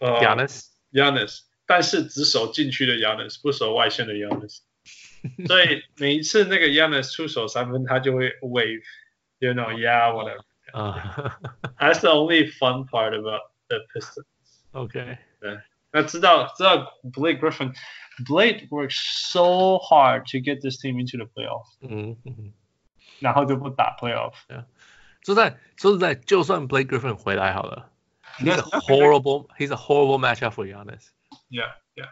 [0.00, 4.60] 呃 Giannis，Giannis， 但是只守禁区的 Giannis，不守外线的 Giannis，
[5.46, 10.42] 所以每一次那个 Giannis 出手三分，他就会 wave，you know，yeah，whatever。
[10.72, 11.38] 啊，
[11.78, 15.18] That's the only fun part about the Pistons。OK。
[15.40, 15.60] 对，
[15.92, 18.96] 那知道知道 Blake Griffin，Blake works
[19.30, 22.52] so hard to get this team into the playoff，嗯嗯，
[23.20, 24.34] 然后就不打 playoff。
[25.22, 27.90] 说实在说实在，就算 Blake Griffin 回来好了，
[28.38, 31.08] He's a horrible，He's a horrible matchup for Giannis。
[31.50, 32.10] Yeah, yeah。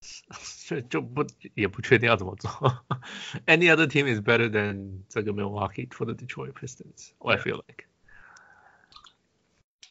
[0.00, 2.50] 所 以就不也不确定要怎么做。
[3.46, 7.12] Any other team is better than 这个 Milwaukee for the Detroit Pistons.
[7.20, 7.86] I feel like。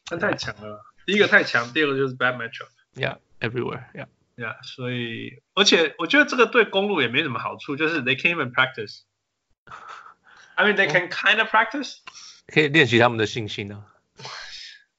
[0.10, 0.86] 那太强了。
[1.06, 3.86] 第一个太强，第二个就是 bad matchup。Yeah, everywhere.
[3.94, 4.56] Yeah, yeah.
[4.64, 9.02] 所以，而且我觉得这个对公鹿也没什么好处，就是 they can't even practice.
[10.56, 11.98] I mean, they can kind of practice.
[12.48, 13.92] 可以练习他们的信心呢、啊。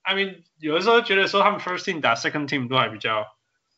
[0.02, 3.24] I mean，有的时候觉得说他们 first team 打 second team 都还比较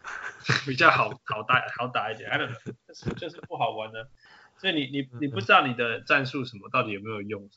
[0.65, 2.29] 比较好好打好打一点。
[2.29, 4.09] I don't know，就是就是不好玩的。
[4.57, 7.49] 所以你你你不知道你的战术什么到底有没有用？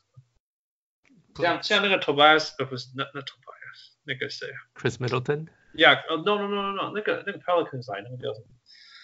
[1.35, 3.47] 像像那个 Tobias，呃不是那那 Tobias。
[4.09, 8.45] 那个谁啊？Chris Middleton？Yeah，哦、oh,，no no no no no，那个那个 Pelicans 来那个叫什么？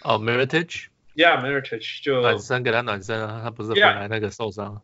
[0.03, 4.81] 哦、oh,，Meritage，Yeah，Meritage 就暖身给他暖身啊，他不是回来那个受伤。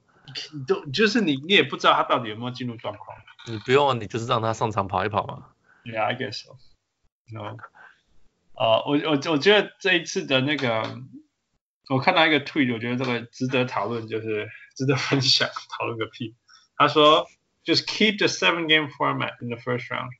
[0.68, 0.92] 都、yeah.
[0.92, 3.18] 就是你你也不知道他到底有没有进入状况。
[3.48, 5.54] 你不用，你就是让他上场跑一跑嘛。
[5.86, 6.58] Yeah，I guess so。
[8.60, 10.84] 呃，我我我觉得这一次的那个，
[11.90, 16.36] 我看到一个 tweet，我觉得这个值得讨论，就是值得分享，讨论个屁。
[16.76, 17.28] 他说。
[17.66, 20.14] Just keep the seven game format in the first round.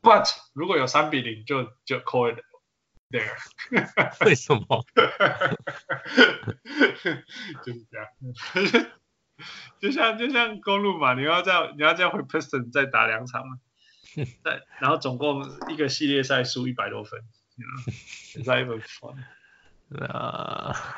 [0.00, 2.38] But 如果有三比零，就就 call it
[3.10, 3.36] there.
[4.24, 4.84] 为什么？
[7.64, 8.06] 就是这样。
[9.80, 13.58] 就像就像公路嘛，你要这样你要这样回 Piston 再打两场嘛。
[14.44, 17.24] 再然后总共一个系列赛输一百多分。
[18.34, 19.24] Is that even fun?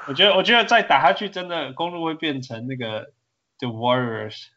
[0.06, 3.12] 我觉得我觉得再打下去，真的公路会变成那个。
[3.58, 4.48] The Warriors，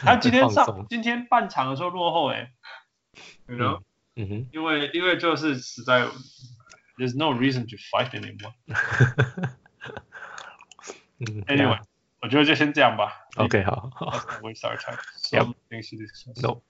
[0.00, 2.50] 他今天上今天半场的时候落后哎
[3.46, 3.82] ，you know，
[4.16, 6.06] 嗯哼，因为因为就是实在
[6.96, 8.54] ，there's no reason to fight anymore。
[11.46, 11.78] Anyway，
[12.22, 13.26] 我觉得就先这样吧。
[13.36, 14.10] OK，好，好。
[14.40, 14.96] Waste our time。
[16.42, 16.62] No。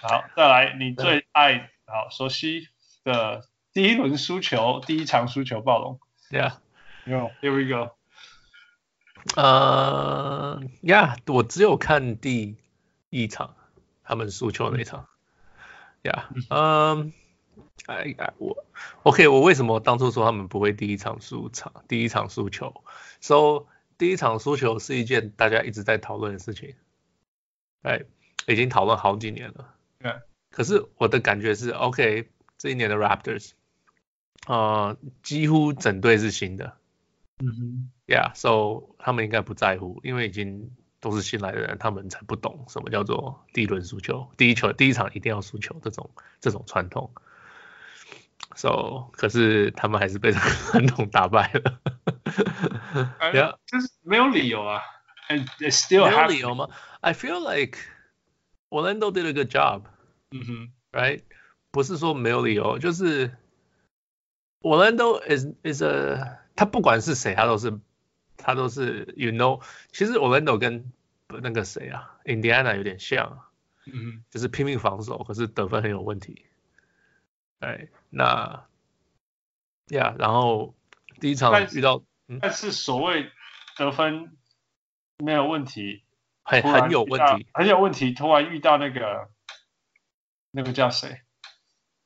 [0.00, 2.68] 好，再来你最爱好熟悉
[3.08, 5.98] 的第一轮输球，第一场输球暴龙。
[6.30, 7.94] Yeah，Here we go。
[9.34, 12.56] 呃呀，uh, yeah, 我只有看第
[13.08, 13.56] 一场
[14.04, 15.08] 他们输球那场。
[16.02, 17.12] 呀，嗯，
[17.86, 18.64] 哎哎，我
[19.02, 22.84] OK，我为什么当初说他们不会第一场输场，第一场输球
[23.20, 23.66] ？So
[23.96, 26.76] 第一场输球是一件大家一直在讨论的事情，
[27.82, 28.04] 哎，
[28.46, 29.74] 已经讨论好几年了。
[30.00, 30.22] Yeah.
[30.50, 33.52] 可是我的感觉是 OK，这一年的 Raptors，
[34.46, 36.76] 呃，几乎整队是新的。
[37.38, 47.12] 嗯哼，Yeah，so 他们应该不在乎，因为已经都是新来的人，他们才不懂什么叫做第一轮输球，第一球第一场一定要输球这种这种传统。
[48.56, 51.80] So 可是他们还是被这个传统打败了。
[53.32, 54.82] Yeah，就是没有理由啊
[55.28, 56.68] ，And still 没有理由吗
[57.00, 57.78] ？I feel like
[58.68, 59.82] Orlando did a good job。
[60.32, 61.22] 嗯哼，Right，
[61.78, 63.30] 不是说没有理由，就是
[64.62, 67.78] Orlando is is a 他不管是谁，他都是
[68.36, 69.62] 他都是，you know，
[69.92, 70.90] 其实 Orlando 跟
[71.28, 73.44] 那个谁啊，Indiana 有点像，
[73.86, 76.46] 嗯，就是拼命防守，可是得分很有问题。
[77.60, 78.66] 哎，那，
[79.90, 80.74] 呀，然后
[81.20, 82.02] 第一场遇到
[82.40, 83.30] 但是所谓
[83.76, 84.36] 得分
[85.18, 86.02] 没有问题，
[86.42, 88.12] 很很有问题，很有问题。
[88.14, 89.30] 突然遇到那个
[90.50, 91.20] 那个叫谁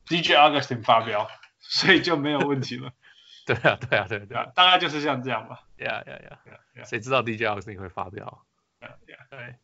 [0.07, 1.29] ？DJ Augustin 发飙，
[1.61, 2.93] 所以就没有问题了。
[3.47, 5.67] 对啊，对啊，对啊，对啊，大概就是像这样吧。
[5.79, 6.39] Yeah, yeah,
[6.77, 6.85] yeah.
[6.89, 8.45] 谁知道 DJ Augustin 会发飙
[8.81, 9.29] ？Yeah, yeah.
[9.31, 9.57] 对。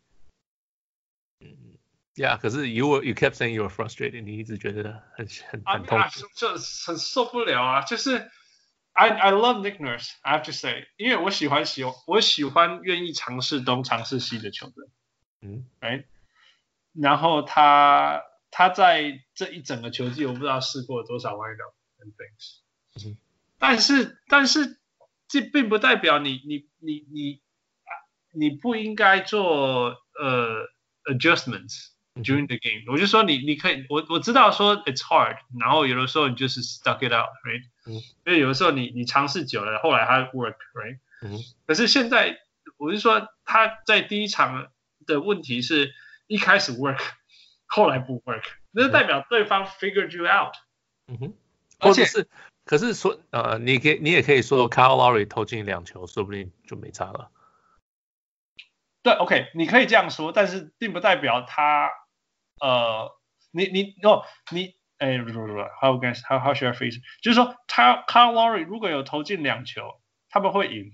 [1.40, 1.79] 嗯。
[2.16, 7.83] Yeah，可是 you you kept saying you were frustrated，你一直觉得很很很痛苦，就很受不了啊！
[7.83, 8.29] 就是
[8.92, 14.88] I I love Nick Nurse，I have to say，因为我喜欢喜我喜欢愿意尝试东尝试西的球队，
[15.42, 16.03] 嗯，哎，
[16.92, 23.17] 然后他他在这一整个球季，我不知道试过多少 lineup and things，
[23.59, 24.79] 但是但是
[25.29, 27.41] 这并不代表你你你你
[28.33, 30.69] 你不应该做呃
[31.05, 31.89] adjustments。
[32.21, 37.63] During the game，我就说你你可以，我我知道说 it's hard，然后有的时候你就是 stuck it out，right？
[37.87, 37.95] 嗯，
[38.27, 40.99] 因为有的时候你你尝试久了，后来它 work，right？
[41.23, 42.37] 嗯，可是现在
[42.77, 44.73] 我是说他在第一场
[45.07, 45.95] 的问题是
[46.27, 46.99] 一开始 work，
[47.67, 50.56] 后来不 work，那就代表对方 figured you out。
[51.08, 51.34] 嗯哼，
[51.80, 52.28] 而且是，
[52.65, 57.32] 可是说呃，你可以你也可以说 Kyle Lowry 投进两球，说不定就没差了。
[59.02, 61.89] 对，OK，你可以这样说，但是并不代表他。
[62.62, 63.12] 呃，
[63.52, 67.02] 你你哦，你哎，不不不，How can how how should I phrase？
[67.22, 70.93] 就是说，他 Kyle Lowry 如果有投进两球，他们会赢，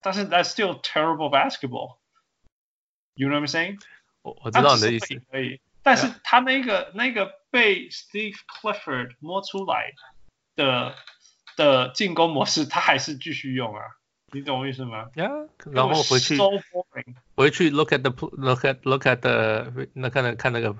[0.00, 3.80] 但是 that's still terrible basketball。You know what I'm saying？
[4.22, 5.20] 我我知道你的意思。
[5.30, 9.93] 可以， 但是他那个.那个被 Steve Clifford 摸出来
[10.57, 10.95] 的
[11.55, 13.81] 的进攻模式，他还是继续用啊。
[14.33, 16.37] 你懂我意思吗？Yeah，然后回去.
[17.35, 20.75] 回去 look at the look at look at the 那看那看那个。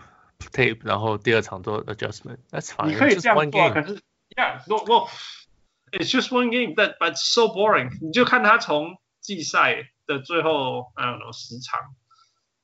[0.52, 2.39] tape，然后第二场做 adjustment。
[2.52, 2.88] That's fine。
[2.88, 4.02] 你可以这样做，可是
[4.36, 7.98] ，Yeah，no no，it's just one game，but but so boring。
[8.02, 11.96] 你就看他从季赛的最后，I don't know 十场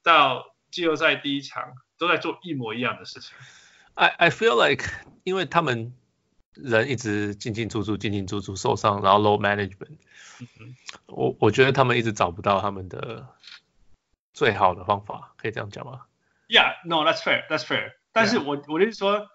[0.03, 1.63] 到季后赛第一场，
[2.01, 3.35] 都在做一模一样的事情。
[3.93, 4.89] I I feel like，
[5.23, 5.93] 因为他们
[6.55, 9.97] 人一直进进出出，进进出出，受伤，然后 low management。
[11.05, 13.27] 我我觉得他们一直找不到他们的
[14.33, 16.01] 最好的方法，可以这样讲吗
[16.49, 17.91] ？Yeah, no, that's fair, that's fair.
[18.11, 18.73] 但是我 Yeah.
[18.73, 19.29] 我就是说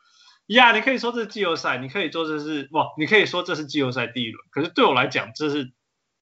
[0.48, 4.44] ，Yeah，你可以说这是季后赛，你可以说这是不，你可以说这是季后赛第一轮。
[4.50, 5.72] 可是对我来讲，这是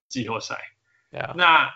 [0.09, 0.61] 季后赛。
[1.11, 1.33] Yeah.
[1.37, 1.75] 那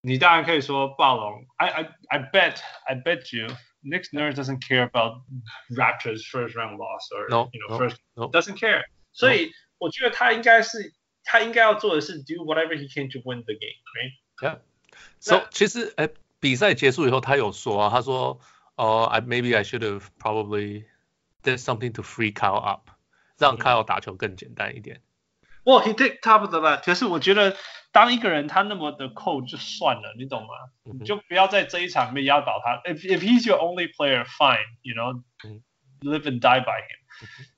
[0.00, 1.44] 你当然可以说暴龙。
[1.56, 3.48] I I I bet I bet you
[3.87, 5.23] Nick Nurse doesn't care about
[5.71, 8.29] Raptors first round loss or no, you know no, first no.
[8.29, 8.83] doesn't care。
[9.11, 14.13] 所以我觉得他应该是他应该要做的是 do whatever he can to win the game, right?
[14.41, 14.59] Yeah.
[15.19, 16.09] So 那其实哎。
[16.43, 18.37] 比赛结束以后，他有说啊，他说，
[18.75, 20.83] 哦，I maybe I should have probably
[21.41, 22.89] did something to free Kyle up，
[23.37, 25.01] 让 Kyle 打球更简单一点。
[25.67, 26.81] Well, he did top of the line。
[26.83, 27.55] 可是我觉得，
[27.91, 30.49] 当一个人他那么的扣就算了，你懂吗？
[30.83, 32.81] 你就不要在这一场里面压倒他。
[32.83, 35.23] If if he's your only player, fine, you know,
[36.01, 36.99] live and die by him.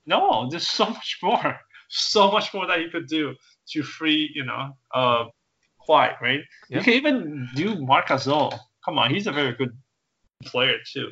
[0.04, 3.36] No, there's so much more, so much more that you could do
[3.74, 5.30] to free, you know, uh,
[5.88, 6.41] White, right?
[6.69, 8.54] You can even do Marc Gasol.
[8.84, 9.71] Come on, he's a very good
[10.45, 11.10] player too,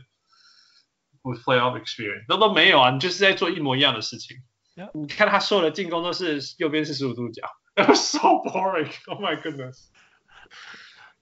[1.24, 2.26] with playoff experience。
[2.28, 4.38] 那都没有啊，你就是在做一模一样的事情。
[4.78, 4.90] Yeah.
[4.94, 7.44] 你看他所有的进攻都是右边是十五度角，
[7.76, 8.92] It was so boring.
[9.08, 9.88] Oh my goodness.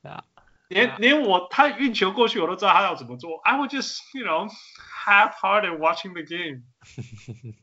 [0.02, 0.22] Yeah.
[0.70, 3.42] 连连我他运球过去我都知道他要怎么做。
[3.44, 4.50] I would just, you know,
[5.06, 6.64] half-hearted watching the game.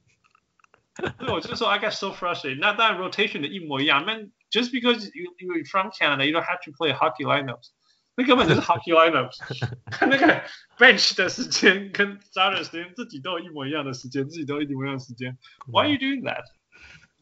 [1.19, 2.59] 所以我就说 I got so frustrated。
[2.61, 4.05] 那当然 rotation 的一模一样。
[4.05, 4.15] 那
[4.51, 7.71] just because you you're from Canada, you don't have to play hockey lineups.
[8.16, 9.40] 那根本就是 hockey lineups，
[10.08, 10.44] 那个
[10.78, 15.38] bench 的时间跟 starter 的时间自己都有一模一样的时间，自己都有一模一样的时间。
[15.66, 16.44] Why are you doing that？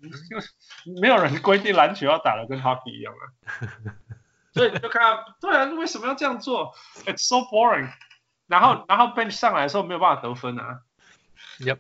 [1.02, 3.24] 没有人规定篮球要打的跟 hockey 一样啊。
[4.54, 6.74] 所以你就看，对啊，为什么要这样做
[7.06, 7.90] ？It's so boring。
[8.48, 10.82] 然后然后 bench 上来的时候没有办法得分啊。
[11.60, 11.78] Yep。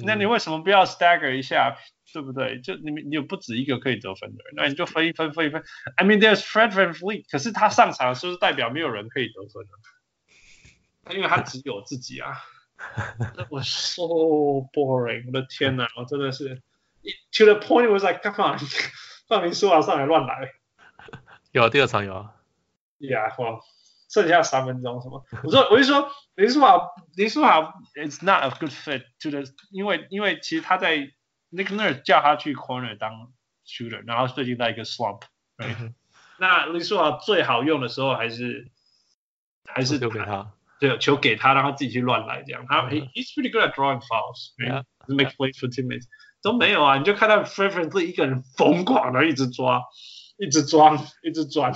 [0.00, 1.76] 那你为什么不要 stagger 一下？
[2.12, 2.60] 对不对？
[2.60, 5.62] 就你你有不止一个可以得分的人，那你就分一分分一分。
[5.96, 11.14] I mean there's Fred Van Fleet，可是他上场是不是代表没有人可以得分呢？
[11.14, 12.36] 因为他只有自己啊。
[13.50, 14.02] 我 so
[14.72, 16.62] boring，我的天哪，我真的是
[17.32, 18.58] ，to the point was like come on，
[19.28, 20.52] 范明书豪上来乱来。
[21.52, 22.34] 有啊，第二场有啊。
[22.98, 23.60] Yeah，哇，
[24.08, 25.24] 剩下三分钟什么？
[25.44, 31.12] 我说，我就说林书豪，林书豪，it's not a good fit to the，因为因为其实他在。
[31.50, 33.32] Nick Nurse 叫他去 corner 当
[33.66, 35.22] shooter，然后最近在一个 slump。
[36.38, 38.70] 那林书豪最好用的时候还是
[39.66, 42.64] 还是丢给他，对，球给他，让他自己去乱来这样。
[42.68, 46.06] 他 he's pretty good at drawing fouls，make plays for teammates。
[46.40, 49.82] 都没有啊，你就看到 Fred 一个人疯狂的一直抓，
[50.36, 51.74] 一直抓，一直装。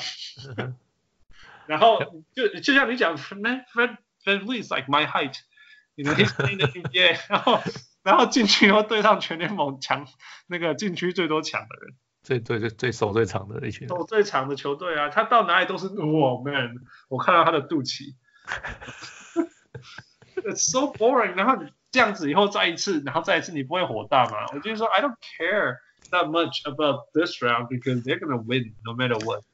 [1.67, 7.61] 然后就就像你讲，Man Fred VanVleet is like my height，you know he's playing the NBA，然后
[8.03, 10.07] 然后进去以后对上全联盟强
[10.47, 16.75] 那个禁区最多抢的人，最最最最手最长的一群，手最长的球队啊，他到哪里都是哇 Man，
[17.09, 18.15] 我看到他的肚脐
[20.37, 21.35] ，It's so boring。
[21.37, 24.47] 然后你这样子以后再一次，然后再一次，你不会火大吗？
[24.53, 25.77] 我就说 I don't care
[26.11, 29.45] that much about this round because they're gonna win no matter what。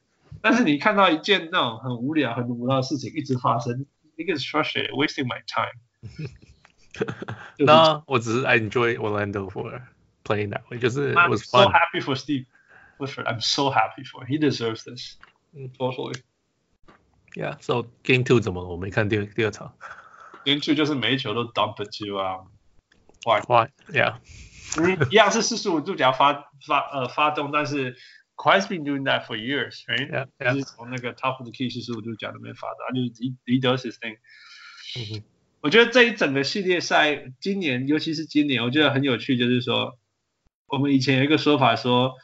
[0.41, 3.85] 但是你看到一件那种很无聊、很无聊的事情一直发生，
[4.15, 5.79] 你 get frustrated, wasting my time。
[7.58, 9.82] 那我只是 I enjoy Orlando for
[10.24, 12.46] playing that way，就是 I'm so happy for Steve
[12.98, 13.26] Clifford.
[13.26, 14.28] I'm so happy for him.
[14.28, 15.16] He deserves this.
[15.78, 16.22] Totally.
[17.34, 17.56] Yeah.
[17.60, 18.68] So Game Two 怎么了？
[18.68, 19.74] 我没看第第二场。
[20.44, 22.46] Game Two 就是每一球都 dump it 啊。
[23.24, 23.40] Why?
[23.46, 23.70] Why?
[23.90, 24.18] Yeah.
[25.10, 27.96] 一样是四十五度角发发呃发动，但是。
[28.36, 30.10] Kawhi's been doing that for years, right?
[30.10, 30.54] Yeah, yeah.
[30.54, 34.18] 就是从那个 top of the key 四十五度角那边发的，就是 he he does his thing。
[34.96, 35.22] 嗯哼，
[35.61, 39.97] 我觉得这一整个系列赛，今年尤其是今年，我觉得很有趣，就是说，
[40.67, 42.15] 我们以前有一个说法说，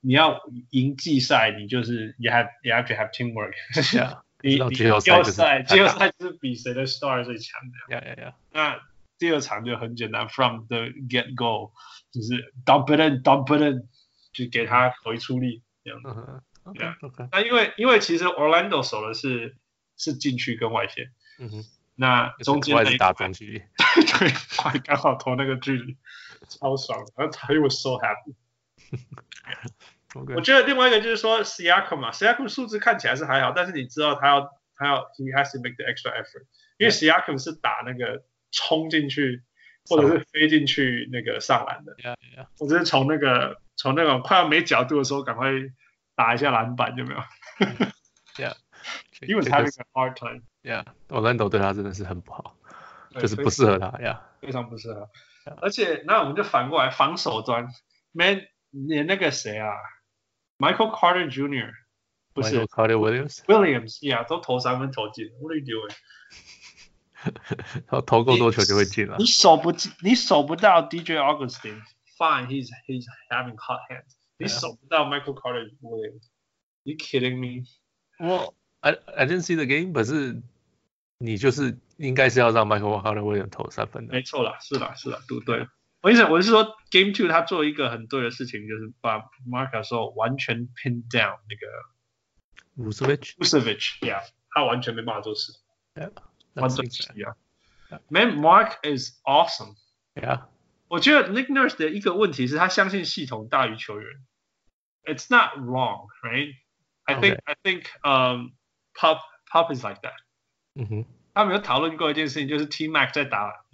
[0.00, 3.54] 你要赢季赛，你就是 you have you have to have teamwork。
[4.42, 7.94] 你你季后赛季后赛就是比谁的 star 最强的。
[7.94, 8.34] Yeah, yeah, yeah.
[8.52, 8.80] 那
[9.18, 11.72] 第二场就很简单，from the get go，
[12.10, 13.88] 就是 dump it in, dump it in。
[14.32, 16.96] 就给他回出力这样子，对啊。
[17.32, 19.56] 那因为因为其实 Orlando 守的是
[19.96, 21.10] 是禁区跟外线，
[21.40, 21.64] 嗯哼。
[22.00, 24.30] 那中间那一打中距离，对
[24.72, 25.96] 对，刚好投那个距离，
[26.48, 26.98] 超爽。
[27.14, 28.34] 然后他 was so happy。
[30.34, 34.40] 我觉得另外一个就是说 Siakam 嘛，Siakam 数字看起来是还好，但是你知道他要
[34.76, 36.46] 他要 he has to make the extra effort，
[36.78, 39.44] 因为 Siakam 是打那个冲进去
[39.88, 41.94] 或者是飞进去那个上篮的，
[42.58, 43.60] 我就是从那个。
[43.76, 45.50] 从那种快要没角度的时候，赶快
[46.14, 47.20] 打一下篮板，有没有
[48.36, 50.42] ？Yeah，he was having a hard time.
[50.62, 52.56] Yeah，Orlando 对他真的是很不好，
[53.18, 55.08] 就是不适合他呀，非常不适合。
[55.62, 57.68] 而且那我们就反过来防守端
[58.12, 59.72] ，Man，连那个谁啊
[60.58, 61.72] ，Michael Carter Jr.
[62.32, 65.94] 不是 Carter Williams，Williams，Yeah，都投三分投进，What are you doing？
[67.86, 69.16] 他投够多球就会进了。
[69.18, 74.14] 你守不进，你守不到 DJ Augustine，Fine，he's he's having hot hands.
[74.36, 76.22] 你守不到 Michael Carter Williams.
[76.84, 77.66] You kidding me?
[78.18, 79.92] Well, I I didn't see the game.
[79.92, 80.40] 可是
[81.19, 84.13] 你就是应该是要让 Michael Carter Williams 投三分的。
[84.13, 85.67] 没错啦，是啦，是啦，对对。
[86.01, 89.19] 我意思我是说，Game Two 他做一个很对的事情，就是把
[89.49, 94.21] Marc Gasol 完全 pin down 那个 Vucevic。Vucevic，yeah，
[94.51, 95.53] 他完全没办法做事。
[95.95, 96.11] Yeah，
[96.53, 97.35] 完全一样。
[98.09, 99.77] Man, Marc is awesome.
[100.13, 100.43] Yeah.
[100.87, 104.23] 我觉得 Nick Nurse 的一个问题是他相信系统大于球员。
[105.05, 106.53] It's not wrong, right?
[107.05, 108.51] I think I think um
[108.93, 109.21] Pop
[109.51, 110.13] Pop is like that.
[110.80, 111.04] 嗯哼，
[111.34, 113.64] 他们有讨论过一件事情，就是 T Mac 在打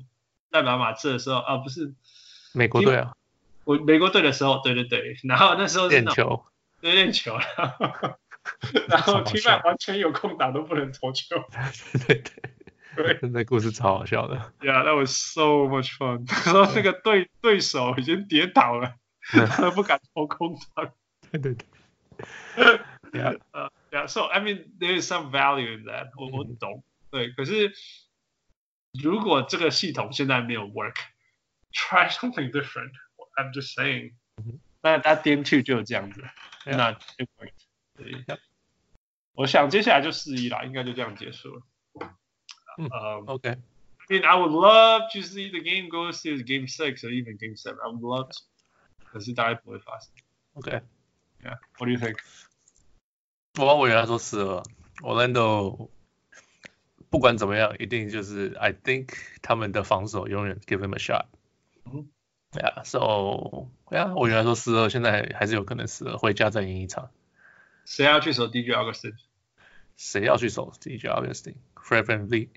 [0.50, 1.94] 代表马刺的时候，啊不是
[2.52, 3.14] 美国队啊，
[3.64, 6.44] 我美国队的时候，对对对，然后那时候练球，
[6.80, 7.38] 对练球，
[8.88, 11.36] 然后 T Mac 完全有空档都不能投球，
[12.07, 12.32] 对对。
[12.96, 14.36] 对，那故事超好笑的。
[14.62, 16.26] Yeah, that was so much fun。
[16.46, 18.94] 然后那个对对手已经跌倒了，
[19.50, 20.90] 他都不敢投空档。
[21.30, 21.66] 对对对。
[23.12, 23.38] Yeah,
[23.92, 24.07] yeah.
[24.09, 26.09] So I mean, there is some value in that。
[26.16, 26.82] 我我懂。
[27.16, 27.74] 对，可是
[29.01, 34.14] 如果这个系统现在没有 work，try something different。I'm just saying。
[34.82, 36.24] 那他 Game Two 就有这样子，
[36.66, 37.51] 那就 work。
[37.95, 38.26] 对。
[39.34, 41.64] 我想接下来就四一啦，应该就这样结束了。
[42.78, 43.55] Um, okay.
[43.55, 47.38] I mean, I would love to see the game go to game six or even
[47.38, 47.80] game seven.
[47.80, 49.05] I would love to.
[49.05, 50.12] 可是大概不会发生。
[50.53, 50.82] Okay.
[51.43, 51.57] Yeah.
[51.78, 52.18] What do you think?
[53.59, 54.64] 我我原来说四二，
[55.01, 55.89] Orlando
[57.11, 61.26] 不管怎么样，一定就是 I think 他们的防守永远 give him a shot。
[61.84, 62.09] 嗯。
[62.52, 62.84] Yeah.
[62.84, 67.11] So yeah，我原来说四二，现在还是有可能四二，回家再赢一场。
[67.84, 69.14] 谁要去守 DJ Augustin？
[69.96, 72.48] 谁要去守 DJ Augustin？Fred VanVleet。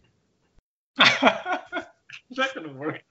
[0.96, 3.02] That gonna work.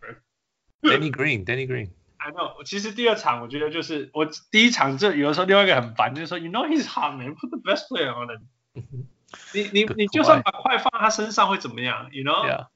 [0.81, 1.91] Danny Green, Danny Green.
[2.17, 2.65] I know.
[2.65, 9.05] 其实第二场我觉得就是我第一场这有的时候另外一个很烦，就是说 You know he's hot man, put the best player on him.
[9.54, 12.10] 你你你就算把快放他身上会怎么样？
[12.12, 12.46] You know?
[12.48, 12.68] Yeah.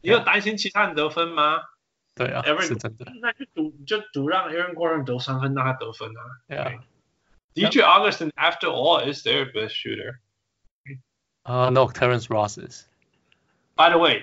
[0.00, 1.62] 你有担心其他人得分吗？
[2.14, 3.06] 对啊，是真的。
[3.20, 6.20] 那就赌就赌让 Aaron Gordon 得三分，让他得分啊。
[6.48, 6.80] Yeah.
[7.54, 10.20] DJ Augustin, after all, is their best shooter.
[11.44, 12.86] Uh, no, Terrence Ross is.
[13.76, 14.22] By the way,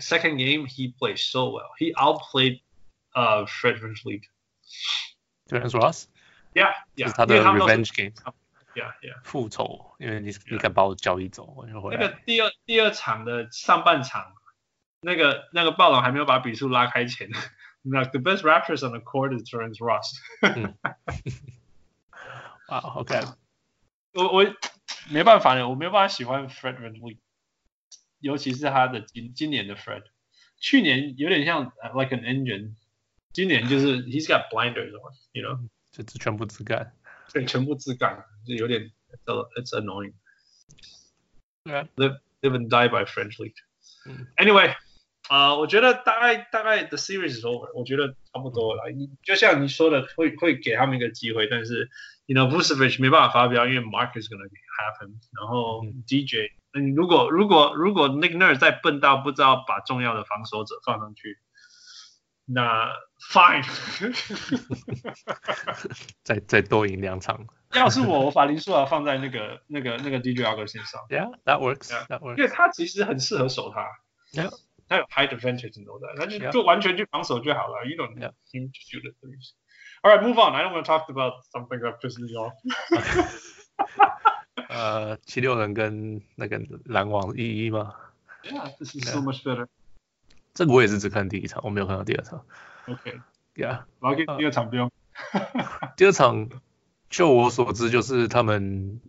[0.00, 1.70] second game he played so well.
[1.78, 2.60] He outplayed
[3.14, 4.24] uh Fred VanVleet.
[5.48, 6.08] Terrence Ross?
[6.54, 7.12] Yeah, yeah.
[7.12, 8.12] 他的 revenge game.
[8.75, 11.99] Yeah yeah 复仇，因为你你敢把我交易走，我就回来。
[11.99, 14.33] 那个第二第二场的上半场，
[15.01, 17.29] 那个那个暴龙还没有把比数拉开前，
[17.81, 20.19] 那 the best Raptors on the court is Terrence Ross。
[22.67, 23.19] 啊，OK，
[24.13, 24.45] 我我
[25.09, 27.17] 没办法呢，我没有办法喜欢 Fred VanVleet，
[28.19, 30.03] 尤其是他的今今年的 Fred，
[30.59, 31.65] 去年有点像
[31.95, 32.75] like an engine，
[33.33, 36.93] 今年就是 he's got blinders on，you know，就全部自干，
[37.33, 38.91] 对，全部自干，就有点
[39.55, 40.13] it's annoying。
[41.63, 41.87] Yeah.
[41.95, 43.53] Live live and die by Fred VanVleet。
[44.37, 44.75] Anyway。
[45.27, 48.89] 啊、uh,，我觉得大概大概 the series is over，我觉得差不多了。
[48.89, 51.87] 你就像你说的，会会给他们一个机会，但是
[52.25, 55.19] ，you know Vucevic 没办法发飙，因为 Mark is gonna happen。
[55.37, 61.37] 然后 DJ，嗯，如果如果如果 Nick Nurse 再笨到不知道把重要的防守者放上去，
[62.51, 62.91] 那
[63.31, 63.63] fine，
[66.23, 67.45] 再再多赢两场。
[67.73, 71.01] 要是我，我把林书豪放在那个那个那个 DJ Augustin 身上。
[71.09, 72.37] Yeah，that works，that works。
[72.37, 73.87] 因为他其实很适合守他。
[74.33, 74.51] Yeah。
[74.87, 77.85] 他有 high advantage and all that，那就就完全去防守就好了。
[77.85, 79.53] You don't need him to shoot the threes.
[80.01, 80.55] All right, move on.
[80.55, 82.55] I don't want to talk about something that pisses me off.
[84.67, 87.93] 呃，七六人跟那个篮网一一吗
[88.43, 89.67] ？Yeah, this is so much better.
[90.59, 92.43] 这个我也是只看第一场，我没有看到第二场。
[92.85, 93.21] OK.
[93.55, 93.83] Yeah.
[93.99, 94.91] 我第二场不用。
[95.95, 96.49] 第二场，
[97.09, 98.99] 就我所知，就是他们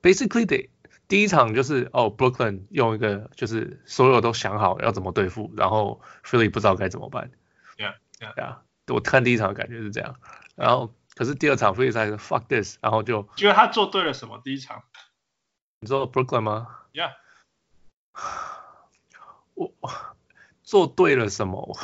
[0.00, 0.70] basically they
[1.06, 7.30] 第一场就是哦，Brooklyn 用一个就是所有都想好要怎么对付，然后 Philly 不知道该怎么办。
[7.76, 8.56] Yeah, yeah, yeah.
[8.86, 10.16] 我看第一场的感觉是这样，
[10.54, 14.40] 然后可是第二场 Philly 才是 fuck this，然后就觉得他做对了什么？
[14.42, 14.82] 第一场，
[15.80, 17.12] 你说 Brooklyn 吗？Yeah，
[19.52, 19.74] 我
[20.68, 21.78] 做对了什么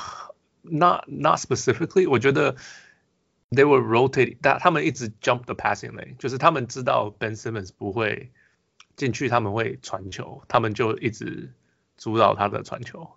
[0.63, 2.57] ？Not not specifically，我觉得
[3.51, 8.33] they were rotating，但他们一直 jump the passing lane，就是他们知道 Ben Simmons 不会。
[8.97, 11.53] 进去他们会传球，他们就一直
[11.97, 13.11] 阻扰他的传球。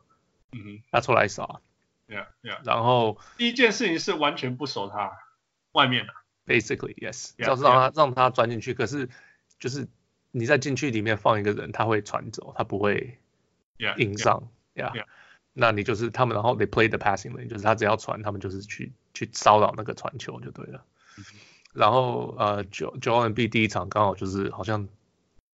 [0.52, 1.62] 嗯哼，他出来扫。
[2.08, 2.66] Yeah, yeah.
[2.66, 5.12] 然后第一件事情是完全不守他
[5.74, 6.14] 外面的。
[6.48, 7.34] Basically, yes.
[7.38, 9.08] 要是让他让他钻进去，可是
[9.60, 9.88] 就是
[10.32, 13.20] 你在禁区里面放一个人，他会传走，他不会
[13.98, 14.50] 硬上。
[14.74, 15.06] Yeah.
[15.58, 20.86] 那你就是他们，然后 they play the passing lane，就是他只要传，他们就是去去骚扰那个传球就对了。
[21.74, 24.88] 然后呃，john B 第一场刚好就是好像。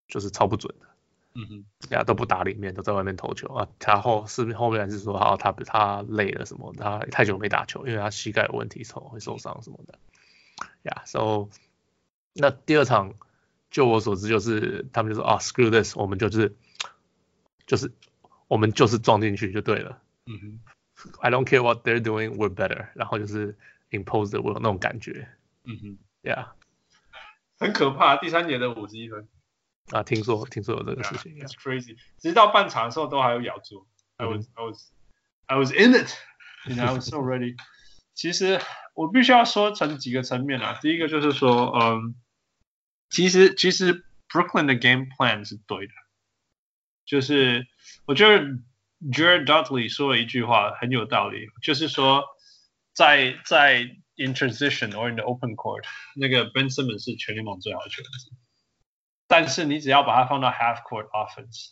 [0.06, 0.86] 就是超不准的，
[1.34, 3.68] 嗯哼，大家都不打里面，都在外面投球啊。
[3.80, 6.72] 他后是后面还是说，好，他他累了什么？
[6.78, 9.98] 他太久没打球，因为他膝盖有问题，受会受伤什么的。
[10.84, 11.50] 呀、yeah，so
[12.34, 13.16] 那第二场，
[13.72, 16.54] 就我所知，就是他们就说啊，screw this，我们就是
[17.66, 17.92] 就是
[18.54, 20.00] 我们就是撞进去就对了。
[20.28, 20.60] 嗯哼
[21.22, 22.90] ，I don't care what they're doing, we're better。
[22.94, 23.58] 然后就是
[23.90, 25.28] impose the will 那种感觉。
[25.64, 26.50] 嗯哼，，Yeah，，
[27.58, 29.28] 很可怕，第三节的五十一分。
[29.90, 31.98] 啊，听说听说有这个事情，yeah，It's crazy。
[32.20, 33.88] 直到半场的时候都还有咬住
[34.18, 34.92] ，I was I was
[35.48, 37.56] I was in it，you know I was so ready。
[38.14, 38.62] 其实
[38.94, 42.14] 我必须要说成几个层面啊，第一个就是说，嗯，
[43.10, 45.94] 其实其实 Brooklyn 的 game plan 是对的，
[47.06, 47.66] 就是
[48.06, 48.44] 我觉得
[49.12, 52.24] Jared Dudley 说了一句话很有道理，就是说
[52.94, 53.82] 在在
[54.16, 55.84] in transition or in the open court，
[56.16, 58.10] 那个 Ben Simmons 是全联盟最好的球员。
[59.28, 61.72] 但是你只要把它放到 half court offense，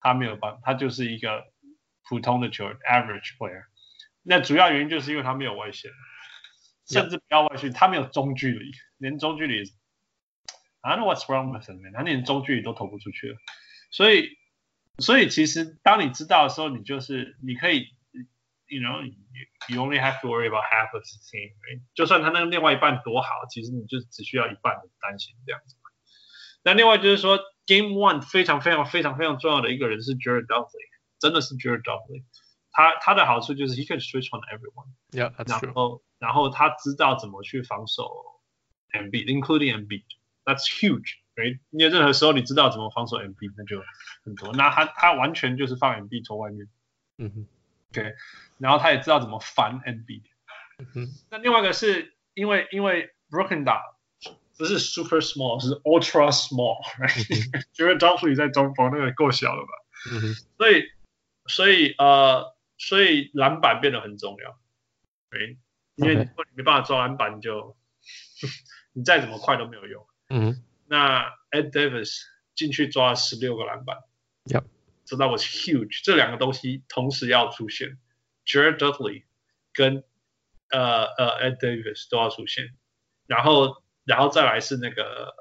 [0.00, 1.44] 他没有办法，他就是一个
[2.08, 3.64] 普通的球员，average player。
[4.22, 5.90] 那主要原因就是因为他没有外线，
[6.86, 9.62] 甚至不要外线，他没有中距离，连中距离
[10.82, 13.38] ，I don't know what's wrong with him，他连中距离都投不出去了。
[13.90, 14.36] 所以，
[15.01, 17.87] 所以其实当你知道的时候，你就是你可以，
[18.67, 21.53] you know，you only have to worry about half of the team。
[21.93, 25.75] 就算他那个另外一半多好，其实你就只需要一半的担心这样子。
[26.63, 30.89] 那另外就是说，Game One 非常非常非常非常重要的一个人是 Jared Dudley，
[31.19, 32.23] 真的是 Jared Dudley。
[32.71, 35.65] 他他的好处就是 he can switch on everyone。Yeah, that's true.
[35.65, 38.11] 然后然后他知道怎么去防守
[38.91, 41.15] Embiid，including Embiid。That's huge,
[41.70, 43.82] 因为任何时候你知道怎么防守 Embiid，那就
[44.24, 44.52] 很多。
[44.52, 46.68] 那他他完全就是放 Embiid 从外面。
[47.18, 47.46] 嗯哼。
[47.90, 48.14] ，OK，。
[48.58, 50.22] 然后他也知道怎么防 Embiid。
[50.78, 51.08] 嗯哼。
[51.30, 53.82] 那另外一个是因为因为 Brooklyn 打。
[54.58, 56.76] 不是 super small，是 ultra small，
[57.78, 59.68] 因为 Dudley 在中锋那个够小了吧？
[60.12, 60.34] 嗯哼。
[60.58, 60.84] 所以，
[61.46, 64.58] 所以呃，所以篮板变得很重要，
[65.30, 65.56] 对，
[65.96, 67.76] 因为你没办法抓篮板，你就
[68.92, 70.06] 你再怎么快都没有用。
[70.28, 70.62] 嗯。
[70.92, 72.20] 那 Ed Davis
[72.54, 73.96] 进去抓了十六个篮板
[74.44, 74.64] ，Yep，
[75.06, 77.96] 这那 was huge，这两个东西同时要出现
[78.44, 79.24] ，Jared Dudley
[79.72, 80.04] 跟
[80.68, 82.74] 呃呃 Ed Davis 都要出现。
[83.26, 85.34] 然后然后再来是那个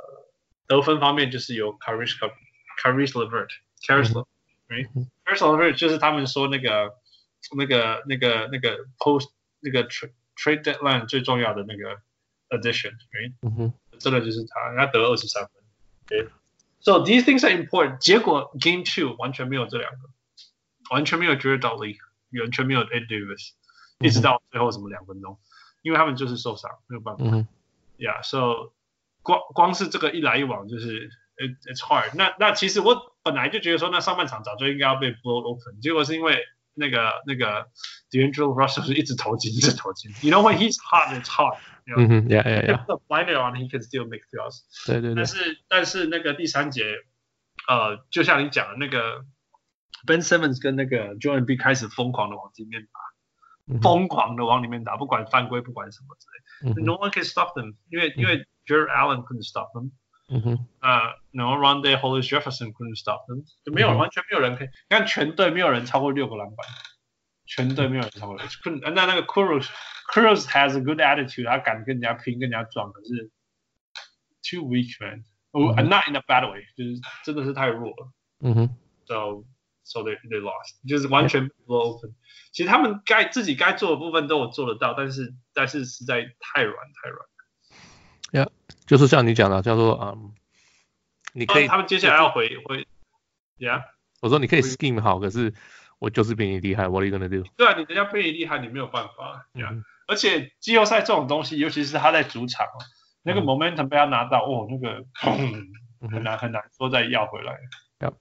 [0.68, 2.16] 得分方面，就是有 Caris
[2.82, 6.93] Caris LeVert，Caris LeVert，Caris LeVert 就是他们说那个
[7.58, 12.02] 那个那个那个 post 那个 trade trade deadline 最重要的那个
[12.58, 13.34] addition，right？
[13.41, 15.53] 嗯哼，真的就是他，他得了二十三分。
[16.07, 16.29] Okay?
[16.81, 17.99] So these things are important。
[17.99, 19.99] 结果 Game Two 完全没有这两个，
[20.91, 21.97] 完全没有 Jared Dudley，
[22.41, 23.51] 完全没有 Ed Davis，
[23.99, 25.39] 一直到最后什么两分钟，
[25.83, 27.24] 因为他们就是受伤，没有办法。
[27.24, 27.49] 嗯
[27.99, 28.72] Yeah，so
[29.22, 31.09] 光光是这个一来一往就是
[31.39, 32.27] it, it's hard 那。
[32.29, 36.39] 那那其实我本来就觉得说，那上半场早就应该要被 blow open，结果是因为
[36.74, 37.66] 那个那个
[38.11, 40.12] D'Angelo Russell 是一直投进，一直投进。
[40.20, 41.59] You know when he's hot, it's hot。
[41.98, 43.02] 嗯哼，Yeah Yeah Yeah。
[43.08, 44.62] Blinder on he can still make throws。
[44.86, 45.16] 对对对。
[45.16, 46.96] 但是但是那个第三节，
[47.68, 49.26] 呃，就像你讲的那个
[50.06, 56.84] Ben Simmons 跟那个 Joel Embiid 开始疯狂的往里面打，疯狂的往里面打，不管犯规，不管什么之类。
[56.84, 59.92] No one can stop them，因为因为 Jarrett Allen couldn't stop them，
[60.30, 66.58] 嗯哼，呃，No Rondae Hollis Jefferson couldn't stop them，就没有完全没有人可以，你看全队没有人超过六个篮板，
[67.54, 68.38] 全队没有人超过。
[68.38, 73.30] 六个，那那个 Cruz，Cruz has a good attitude，他敢跟人家拼，跟人家撞，可是
[74.41, 78.70] too weak man，not in a bad way，就是真的是太弱了，嗯哼
[79.06, 79.43] ，so
[79.84, 82.16] so they they lost，就是完全 blow open。
[82.54, 87.28] 其实他们该自己该做的部分都有做得到，但是但是实在太软太软。
[88.32, 88.49] 呀、yeah，
[88.86, 90.34] 就是像你讲的，叫做嗯，
[91.34, 92.88] 你可以，他们接下来要回回，
[93.58, 93.84] 呀、yeah，
[94.22, 95.54] 我说你可以 scheme 好，可是
[96.02, 97.47] 我就是比你厉害，what are you gonna do？
[97.56, 99.47] 对啊，你人家比你厉害，你没有办法。
[99.54, 102.66] 呀、嗯，而且季后赛这种东西，尤其是他在主场，
[103.22, 105.06] 那个 momentum 被他拿到，哦，那个
[106.10, 107.54] 很难很难说再要回来。
[107.99, 108.12] 呀，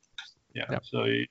[0.53, 1.31] 呀，所以。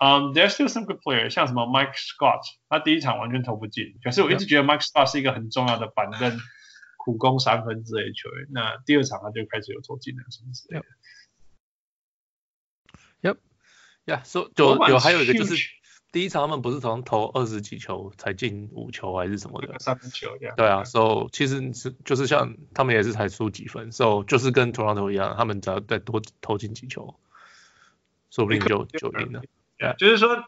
[0.00, 6.38] 嗯、um,，there's still some good players，像什么 Mike Scott，他第一场完全投不进，可是我一直觉得 Mike Scott 是一个很重要的板凳
[6.96, 8.46] 苦攻三分之类的球员。
[8.50, 10.80] 那第二场他就开始有投进了，什么之类
[13.22, 13.38] 的。
[14.08, 15.54] Yep，Yeah，So 就有还有一个就是
[16.10, 20.84] 第一场他们不是从投二十几球才进五球还是什么的三分球，yeah, 对啊。
[20.84, 27.14] So 其实是就是像他们也是才输几分，So 就是跟 Toronto 一样，他们只要再多投进几球，
[28.30, 29.42] 说不定就就赢了。
[29.78, 30.44] Yeah, 就是说，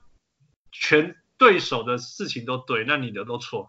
[0.72, 3.68] 全对手的事情都对，那你的都错。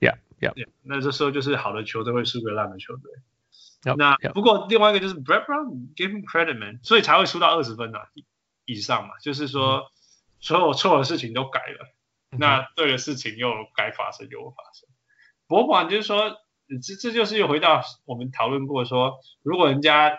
[0.00, 0.54] Yeah, yeah.
[0.54, 3.12] yeah 那这时候就是好的球队会输给烂的球队。
[3.82, 4.32] Yep, 那 yep.
[4.32, 8.08] 不过另外一个就是 Brett Brown give him credit man，所以才会输到二十分啊
[8.64, 9.14] 以上嘛。
[9.22, 9.84] 就是说，嗯、
[10.40, 11.94] 所有错的事情都改了，
[12.32, 14.88] 嗯、那对的事情又该发生又发生。
[15.46, 16.36] 不管就是说，
[16.82, 20.18] 这这就是又回到我们讨论过说，如果人家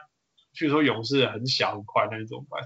[0.54, 2.62] 据说勇士很小很快，那你怎么办？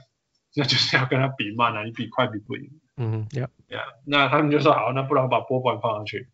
[0.55, 2.81] 那就是要跟他比慢啊，你比快比不赢。
[2.97, 6.27] 嗯，Yeah，Yeah，那他们就说好，那不然我把波板放上去。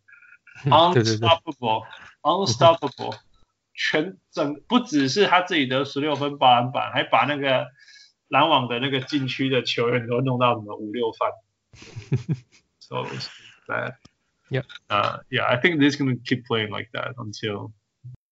[0.63, 3.17] Unstoppable，Unstoppable，
[3.75, 7.67] 全整不只是他自己得十六分八篮板，还把那个
[8.28, 11.32] 篮网的那个禁区的球员都弄到什么五六犯。
[12.80, 13.05] so
[13.67, 13.95] bad.
[14.49, 14.63] Yeah.
[14.89, 17.71] Uh, yeah, I think they're gonna keep playing like that until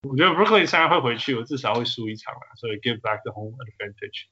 [0.04, 4.26] 我觉得 Brooklyn 现在会回去，我至少会输一场了，所以 give back the home advantage。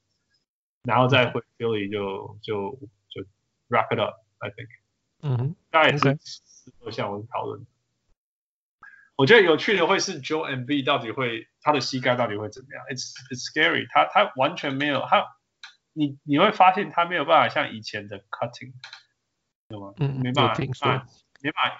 [0.84, 3.22] 然后再回 Philly 就就就
[3.68, 4.68] wrap it up，I think。
[5.22, 6.18] 嗯哼，大概也是
[6.90, 7.66] 像我们讨论。
[9.16, 13.86] 我觉得有趣的会是 Joel Embiid 到底会他的膝盖到底会怎么样？It's it's scary。
[13.90, 15.24] 他他完全没有他，
[15.92, 18.72] 你你会发现他没有办法像以前的 cutting，
[19.68, 19.94] 懂吗？
[19.98, 21.06] 嗯，没办法，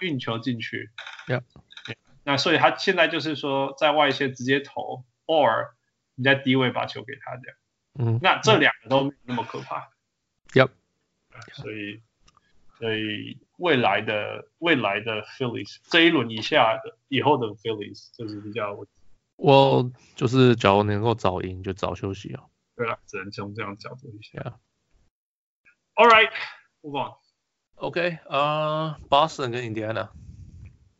[0.01, 0.91] 运球进去。
[1.27, 1.41] Yeah.
[1.87, 1.95] yeah.
[2.23, 5.71] 那所以他现在就是说在外线直接投，or
[6.15, 7.57] 你在低位把球给他这样。
[7.99, 9.89] 嗯，那这两个都没那么可怕。
[10.53, 10.69] Yep，
[11.53, 12.01] 所以，
[12.79, 18.77] 所以未来的未来的 Phillies 这一轮以下的以后的 Phillies 就是比较，
[19.35, 22.43] 我就是假如能够早赢就早休息啊。
[22.75, 24.59] 对了，只能从这样角度一下。
[25.95, 27.13] All right，move on。
[27.75, 30.09] OK，呃、uh,，Boston 跟 Indiana，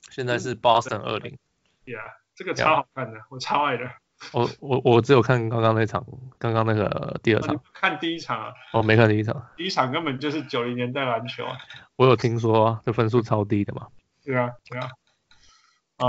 [0.10, 1.38] 现在是 Boston 二零。
[1.86, 3.26] Yeah，这个超好看的，yeah.
[3.30, 3.92] 我超爱的。
[4.32, 6.06] 我我我只有看刚刚那场，
[6.38, 7.60] 刚刚那个第二场。
[7.74, 8.54] 看第一场啊？
[8.74, 9.50] 我没看第一场。
[9.58, 11.58] 第一场根本就是九零年代篮球啊。
[11.96, 13.88] 我有听说啊，这分数超低的嘛。
[14.24, 14.90] 对啊，对啊。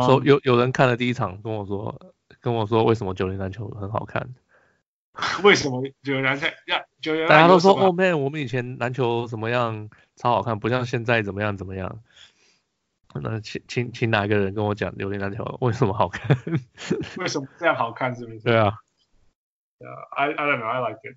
[0.06, 4.34] 说有有人看了第一场，跟我说跟我说为什么九零篮球很好看？
[5.44, 6.82] 为什么九零篮球呀？
[7.00, 7.26] 九零？
[7.28, 12.02] 大家都说哦，man，我们以前篮球怎么样超好看，不像现在怎么样怎么样。
[13.22, 16.36] 那请请请哪个人跟我讲九零篮球为什么好看？
[17.18, 18.14] 为什么这样好看？
[18.16, 18.40] 是不是？
[18.44, 18.74] 对啊。
[19.78, 20.66] Yeah, I I don't know.
[20.66, 21.16] I like it.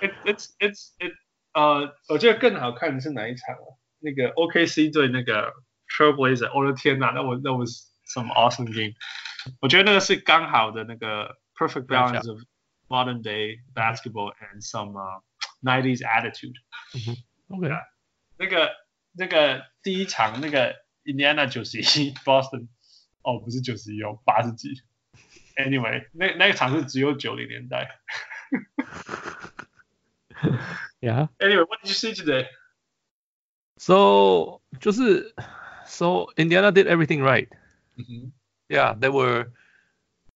[0.02, 1.12] it it's it's it.
[1.52, 3.78] 呃，我觉得更好看的是哪一场啊？
[4.00, 5.52] 那个 OKC 对那个
[5.88, 6.50] Trailblazer。
[6.56, 8.94] 我的天哪，那我那我 some awesome game。
[9.59, 12.41] 我觉得那个是刚好的那个 perfect balance of
[12.87, 15.21] modern day basketball and some、uh,
[15.63, 16.55] 90s attitude。
[16.93, 17.69] 嗯哼，OK。
[18.37, 18.71] 那个
[19.13, 22.67] 那个第一场那个 Indiana 九十一，Boston
[23.21, 24.81] 哦不是九十一哦八十几。
[25.55, 27.99] Anyway，那那个场是只有九零年代。
[31.01, 31.27] yeah.
[31.39, 32.47] Anyway, what did you see today?
[33.77, 35.35] So 就是
[35.85, 37.49] So Indiana did everything right.
[37.97, 38.25] Mm-hmm.
[38.25, 38.31] Yeah,
[38.68, 39.50] They were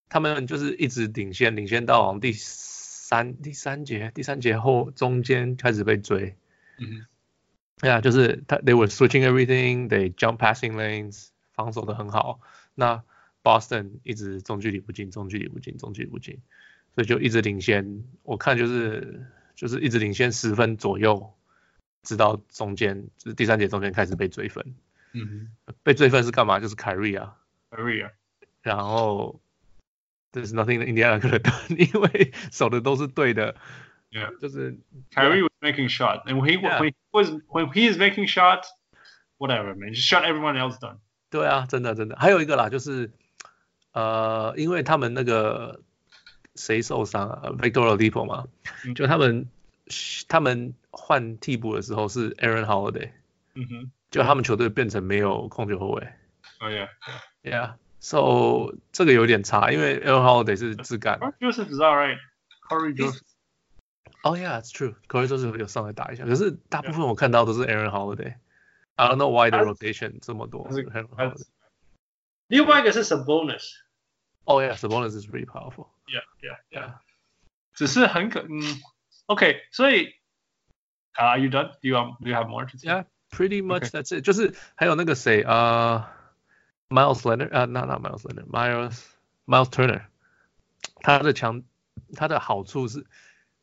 [0.09, 6.37] 他们就是一直领先，领先到第三第三节，第三节后中间开始被追。
[6.79, 7.07] 嗯、mm-hmm.
[7.81, 12.41] Yeah，就是他 they were switching everything, they jump passing lanes，防守的很好。
[12.75, 13.03] 那
[13.43, 16.41] Boston 一直中距离不进，中距离不进，中距离不进，
[16.95, 18.05] 所以就一直领先。
[18.23, 21.33] 我看就是就是一直领先十分左右，
[22.03, 24.75] 直到中间就是第三节中间开始被追分。
[25.13, 26.61] 嗯哼，被追分是干嘛？
[26.61, 27.37] 就是凯瑞啊，
[27.71, 28.11] 凯瑞啊。
[28.62, 29.40] 然后
[30.32, 33.56] There's nothing Indiana could have done，因为守的都是对的。
[34.12, 34.78] Yeah，就是
[35.12, 40.08] 凯瑞 was making shot，and when he when he was when he is making shot，whatever man，just
[40.08, 40.98] shot everyone else done。
[41.30, 42.16] 对啊，真的真的。
[42.18, 43.12] 还有一个啦，就是。
[43.96, 45.80] 呃，因为他们那个
[46.56, 48.46] 谁受伤啊，Victor Oladipo 嘛，
[48.94, 49.48] 就他们
[50.28, 53.12] 他们换替补的时候是 Aaron Holiday，
[53.54, 56.04] 嗯哼，就他们球队变成没有控球后卫。
[56.60, 61.20] 哦、oh, yeah，yeah，so 这个有点差，因为 Aaron Holiday 是自干。
[61.40, 70.68] Joseph is alright，Cory Joseph。Oh yeah，it's true，Cory Joseph 有上来打一下，可是大部分我看到都是 Aaron Holiday。I don't know why the rotation 这么多。
[72.48, 75.88] 另外一个是 Sabonis。Oh yeah, Sabonis is really powerful.
[76.08, 76.94] Yeah, yeah, yeah.
[77.74, 78.62] 只是很可嗯，
[79.26, 80.14] OK，所以，
[81.14, 81.72] Are you done?
[81.82, 82.20] Do you want?
[82.20, 82.68] Do you have more?
[82.84, 84.24] Yeah, pretty much that's it.
[84.24, 86.12] 就是还有那个谁啊
[86.90, 89.04] ，Miles Leonard 啊，not not Miles Leonard，Miles
[89.46, 90.04] Miles Turner。
[91.02, 91.64] 他的强，
[92.16, 93.06] 他的好处是，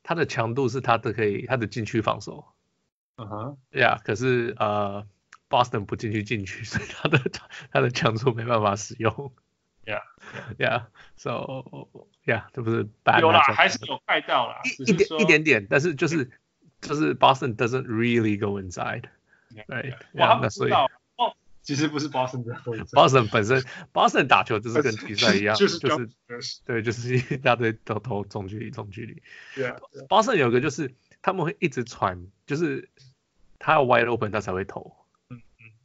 [0.02, 2.46] 他的强度是他的可以，他的禁区防守。
[3.16, 3.58] 嗯哼。
[3.70, 5.06] Yeah，可是呃。
[5.52, 7.20] Boston 不进去禁区，所以他的
[7.70, 9.34] 他的强处没办法使用。
[9.84, 10.00] Yeah,
[10.56, 10.84] yeah.
[11.14, 11.90] So,
[12.24, 13.20] yeah，这不是 bad。
[13.20, 16.30] 有啦，还是有盖到啦，一点一点点，但是就是
[16.80, 19.10] 就是 Boston doesn't really go inside。
[19.66, 20.90] 对，哇，那所以哦，
[21.67, 22.55] 其实不是 Boston 的
[22.93, 23.61] Boston 本身
[23.91, 25.77] Boston 打球就是跟 比赛一样，就是
[26.63, 29.21] 对，就是一大堆都投中距离，中距离。
[30.07, 32.87] Boston 有个就是他们会一直传，就是
[33.59, 34.95] 他要 wide open 他才会投。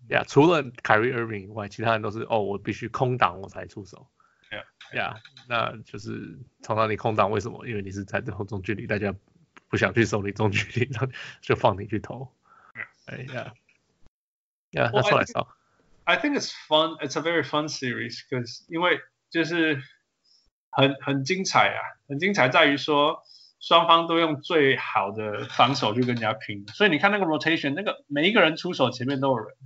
[0.07, 4.07] 呀，yeah, 除了 Kyrie Irving 以外，其他人都是哦，我必须空档我才出手。
[4.53, 4.63] 呀
[4.95, 5.17] 呀，
[5.49, 7.67] 那就是从那里空档为什么？
[7.67, 9.13] 因为你是在这后中距离，大家
[9.69, 11.09] 不想去守你中距离，那
[11.41, 12.33] 就放你去投。
[13.07, 13.53] 哎呀
[14.71, 15.49] 呀，That's what I saw.
[16.05, 16.97] I think it's fun.
[17.01, 19.01] It's a very fun series because 因为
[19.31, 19.81] 就是
[20.71, 23.23] 很很精彩啊，很精彩在于说
[23.61, 29.57] 双方都用最好的防守去跟人家拼，所以你看那个 rotation，那个每一个人出手前面都有人。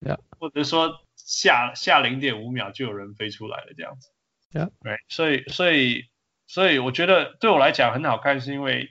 [0.00, 0.20] Yeah.
[0.38, 4.10] 或者说下下零点五秒就有人飞出来了这样子
[4.52, 4.70] ，Yeah.
[4.80, 5.00] Right.
[5.08, 6.04] 所以所以
[6.46, 8.90] 所以我觉得对我来讲很好看，是因为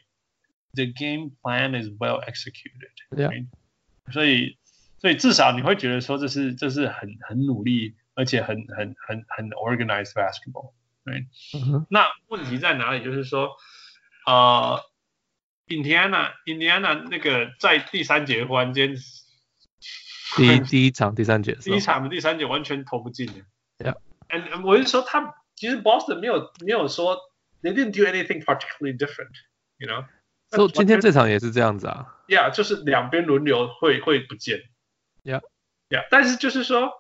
[0.74, 2.92] the game plan is well executed.
[3.12, 3.48] Yeah.
[4.12, 4.58] 所以
[5.00, 10.74] 所以至少你会觉得说这是这是很很努力而且很很很很 organized basketball.
[11.06, 11.28] Right.
[11.54, 11.86] Uh-huh.
[11.90, 13.04] 那问题在哪里？
[13.04, 13.56] 就是说，
[14.26, 14.82] 呃
[15.68, 18.98] ，Indiana Indiana 那个在第三节忽然间。
[20.36, 23.34] 第一第一场第三节，第一场的第三节完全投不进的。
[23.78, 23.96] Yeah，
[24.66, 27.18] 我是说他其实 Boston 没有没有说
[27.62, 30.06] they didn't do anything particularly different，you know。
[30.50, 32.18] 所以今天这场也是这样子啊。
[32.28, 34.64] Yeah，就是两边轮流会会不见。
[35.27, 36.91] Yeah，yeah，但是就是说，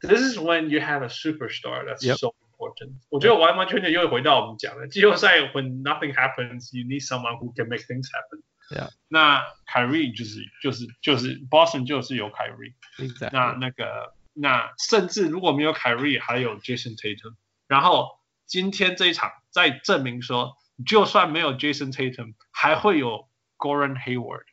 [0.00, 2.94] this is when you have a superstar that's so important。
[3.08, 8.90] 我觉得完完全全又会回到我们讲的季后赛，when nothing happens，you need someone who can make things happen。Yeah.
[9.08, 13.30] 那凯瑞就是就是就是 Boston 就是有凯瑞，Exactly.
[13.32, 17.34] 那那个那甚至如果没有凯瑞，还有 Jason Tatum。
[17.66, 24.44] 然后今天这一场再证明说，就算没有 Jason Tatum，还会有 Gordon Hayward。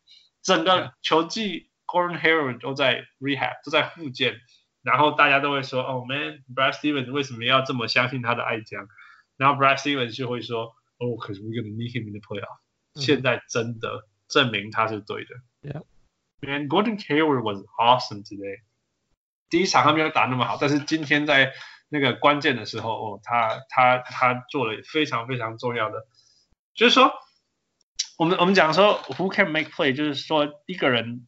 [0.41, 4.40] 整个球季 Gordon Hayward 都在 rehab，都在复健。
[4.82, 8.88] 然后大家都会说，哦、oh,，man，Brad Stevens 为什么要这么相信他的爱将？
[9.36, 10.68] 然后 Brad Stevens 就会说，
[10.98, 12.58] 哦、oh,，可是 we're gonna need him in the playoff。
[12.94, 15.34] 现在真的证明他是对的。
[15.60, 15.82] Yeah.
[16.40, 18.62] And Gordon Hayward was awesome today.
[19.50, 21.52] 第一场他没有打那么好，但是今天在
[21.90, 26.06] 那个关键的时候，哦，他他他做了非常非常重要的，
[26.74, 27.12] 就是说，
[28.16, 29.94] 我们我们讲说，Who can make play？
[29.94, 31.26] 就是说一个人，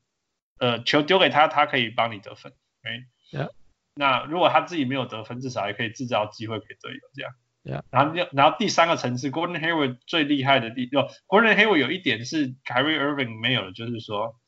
[0.63, 2.53] 呃，球丢给他，他可以帮你得分。
[2.85, 3.07] Right?
[3.33, 3.51] Yeah.
[3.95, 7.35] 那如果他自己没有得分，至少也可以制造机会给队友这样。
[7.65, 7.83] Yeah.
[7.91, 14.39] 然后然后第三个层次，Gordon Hayward 最厉害的地，哦，Gordon Hayward 有一点是 Kyrie Irving 没有的，就是说，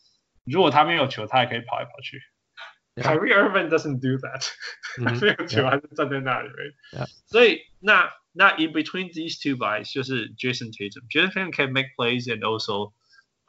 [0.45, 2.23] 如果他没有球，他也可以跑来跑去。
[2.95, 3.03] Yeah.
[3.03, 4.49] Kyrie Irving doesn't do that，
[5.05, 6.49] 他没有球还是站在那里。
[6.93, 7.09] Yeah.
[7.27, 12.93] 所以那那 in between these two guys 就是 Jason Tatum，Jason Tatum can make plays and also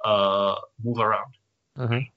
[0.03, 1.29] 呃、uh, move around。
[1.75, 2.07] 嗯哼。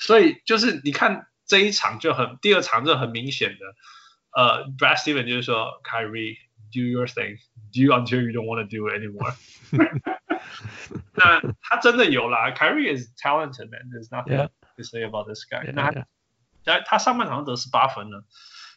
[0.00, 3.58] 所以就是你看这一场就很，第二场就很明显的。
[4.32, 9.34] 呃、uh,，Brad Stevens 就是说，Kyrie，do your thing，do until you don't want to do it anymore。
[11.14, 15.66] 那他真的有啦，Kyrie is talented man，there's nothing to say about this guy。
[15.66, 16.06] Yeah, 那他
[16.64, 16.84] yeah.
[16.86, 18.24] 他上半场得十八分了，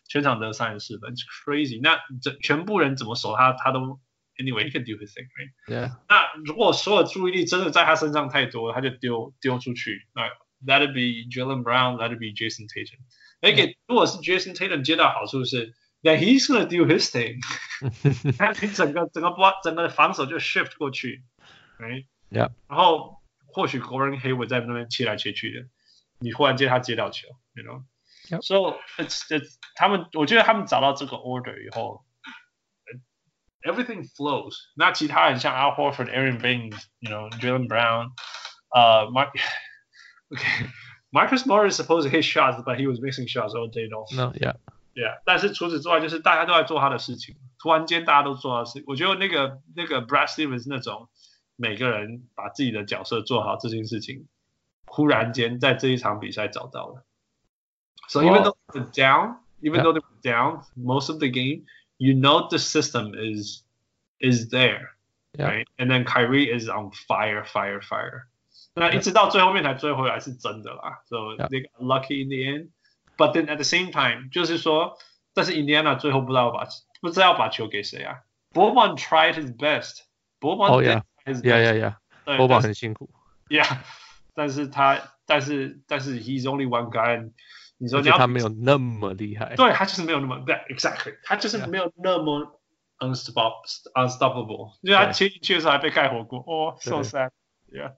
[0.07, 1.79] 全场得三十四分，it's，crazy。
[1.83, 3.99] 那这全部人怎么守他，他都
[4.37, 5.97] anyway he can do his thing，right？Yeah。
[6.09, 10.07] 那如果所有注意力真的在他身上太多了，他就丢丢出去。
[10.15, 10.31] 那
[10.66, 12.98] Let it be Jaylen Brown，Let it be Jason Tatum。
[13.40, 17.40] 那个如果是 Jason Tatum 接到好处是，that he's gonna do his thing，
[18.36, 21.22] 他整个整个包 整个防守就 shift 过去，
[21.78, 22.50] right？Yeah。
[22.66, 25.68] 然后或许 Gordon Hayward 在那边切来切去的，
[26.18, 28.78] 你忽然间他接到球，you know？So、yep.
[28.98, 32.04] it's it's 他们，我觉得他们找到这个 order 以后，
[33.62, 34.56] everything flows。
[34.76, 38.10] 那其他人像 Al Horford、Aaron Baines，you know，Jaylen Brown，
[38.70, 39.08] 呃、
[40.32, 44.06] uh,，Mark，OK。Marcus Morris supposed to hit shots, but he was missing shots all day long.
[44.14, 44.54] No, yeah,
[44.94, 45.20] yeah.
[45.24, 47.36] 但是除此之外，就是大家都在做他的事情。
[47.58, 48.84] 突然间，大家都做他的事情。
[48.86, 51.08] 我觉得那个那个 Brad Stevens 那种
[51.56, 54.26] 每个人把自己的角色做好这件事情，
[54.84, 57.04] 忽然间在这一场比赛找到了。
[58.08, 61.64] So even though they're down, even though they're down most of the game,
[61.96, 63.64] you know the system is
[64.20, 64.90] is there,
[65.36, 65.66] right?
[65.78, 68.28] And then Kyrie is on fire, fire, fire.
[68.74, 71.16] 那一直到最后面才追回来是真的啦，so
[71.48, 74.96] they got lucky in the end，but then at the same time 就是说，
[75.34, 76.66] 但是 Indiana 最后不知道把
[77.00, 78.20] 不知道把球给谁啊？
[78.52, 83.10] Boban tried his best，Boban did his best，yeah，yeah，yeah，Boban 很辛苦，
[83.48, 83.78] yeah，
[84.34, 87.32] 但是他但是但是 he's only one guy，
[87.78, 92.60] 你说你要他没有那么厉害，对他就是没有那么对，exactly，他就是没有那么
[93.00, 93.64] unstoppable
[93.94, 97.94] unstoppable，因为他切进去的时候还被盖火锅，哦，so sad，yeah。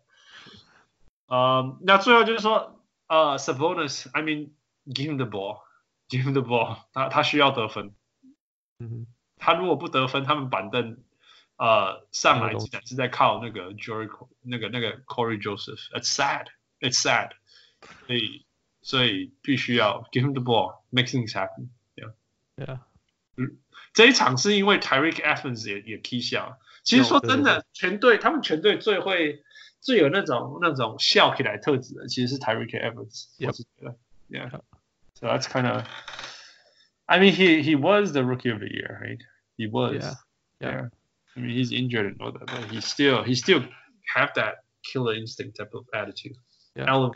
[1.28, 7.96] 呃，那最后就是说，呃，Sabonis，I mean，give him the ball，give him the ball，他他需要得分，
[8.78, 9.08] 嗯，
[9.38, 11.00] 他如果不得分，他们板凳，
[11.58, 14.08] 呃，上来只是在靠那个 Jory，
[14.42, 17.32] 那个那个 Corey Joseph，it's sad，it's sad，
[18.06, 18.46] 所以
[18.84, 22.82] 所以必须要 give him the ball，make things happen，yeah，yeah，
[23.36, 23.58] 嗯，
[23.94, 29.44] 这一场是因为 Tyreke Evans 也也踢下，其实说真的，全队他们全队最会。
[29.85, 33.27] 最有那种那种笑起来特质的，其实是 Tyreke Evans。
[33.47, 33.97] 我是觉得，
[34.29, 35.85] Yeah。So that's kind of.
[37.07, 39.21] I mean, he he was the rookie of the year, right?
[39.57, 40.03] He was.
[40.03, 40.15] Yeah.
[40.61, 40.89] Yeah.
[41.37, 43.63] I mean, he's injured and all that, but he still he still
[44.15, 46.37] have that killer instinct type of attitude.
[46.75, 47.13] Yeah.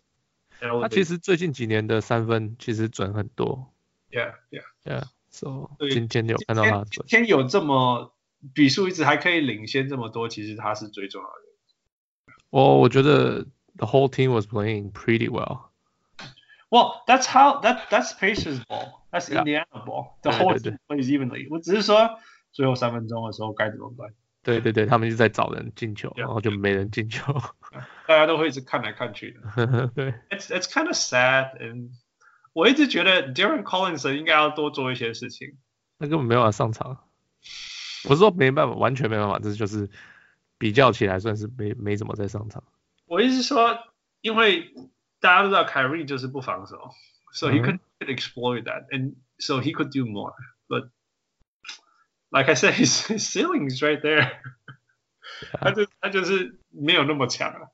[0.61, 3.75] 他其实最近几年的三分其实准很多。
[4.11, 4.35] Yeah.
[4.51, 4.65] Yeah.
[4.85, 5.05] Yeah.
[5.31, 7.07] So 今天有看到他准。
[7.07, 8.15] 今天有这么
[8.55, 11.35] 比数一直还可以领先这么多，其实他是最重要的。
[12.51, 13.47] Well, 我觉得
[13.77, 15.71] the whole team was playing pretty well.
[16.71, 19.07] Well, that's how that that's Pacers ball.
[19.11, 20.19] That's Indiana ball.
[20.23, 21.49] The whole team plays evenly.
[21.51, 22.19] 我只是说
[22.53, 24.13] 最后三分钟的时候该怎么办？
[24.45, 27.33] 对对对，他们一直在找人进球，然后就没人进球。
[28.07, 29.89] 大家都会一直看来看去的。
[29.95, 31.59] 对，It's it's kind of sad.
[31.59, 31.91] And
[32.53, 35.57] 我一直觉得 Darren Collins 应该要多做一些事情。
[35.99, 36.99] 那根本没办法上场。
[38.09, 39.91] 我是说没办法，完全没办法，这就是。
[40.59, 42.63] 比较起来算是没没怎么在上场。
[43.07, 43.79] 我意思是说，
[44.21, 44.73] 因为
[45.21, 46.91] 大家都知道凯瑞就是不防守，
[47.33, 50.35] so he could exploit that, and so he could do more.
[50.69, 50.91] But
[52.31, 54.41] like I said, his ceiling is right there.
[55.61, 57.69] 他就他就是没有那么强啊，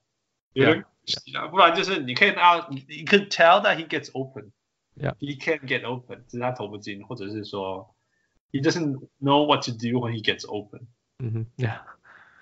[0.53, 1.47] 有点可惜啊。
[1.49, 4.53] 不然就是你可以啊，你 you could tell that he gets open.
[4.97, 7.95] Yeah, he can get open，只是他投不进，或者是说
[8.51, 10.89] he doesn't know what to do when he gets open.
[11.19, 11.81] 嗯哼，Yeah.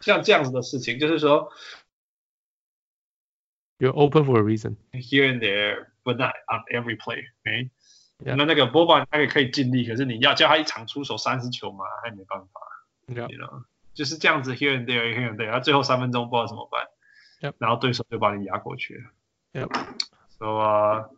[0.04, 1.52] 像这样子的事情，就是说
[3.80, 4.76] ，You're open for a reason.
[4.92, 7.30] Here and there, but not on every play?
[7.44, 8.36] Yeah.
[8.36, 12.62] 那那个波波他也可以尽力，可是你要叫他一场出手三十球嘛，他也没办法。
[13.08, 13.30] Yeah.
[13.30, 16.88] You know, 就是这样子，here and there, here and there，他最后三分钟不知道怎么办。
[17.58, 19.12] 然后对手就把你压过去了。
[19.52, 19.70] Yep.
[20.40, 21.10] So, uh,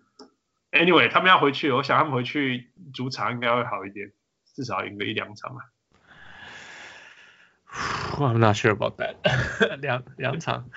[0.71, 4.11] anyway，他们要回去，我想他们回去主场应该会好一点，
[4.55, 5.61] 至少赢个一两场嘛。
[7.74, 9.16] I'm not sure about that
[9.80, 10.70] 两两场。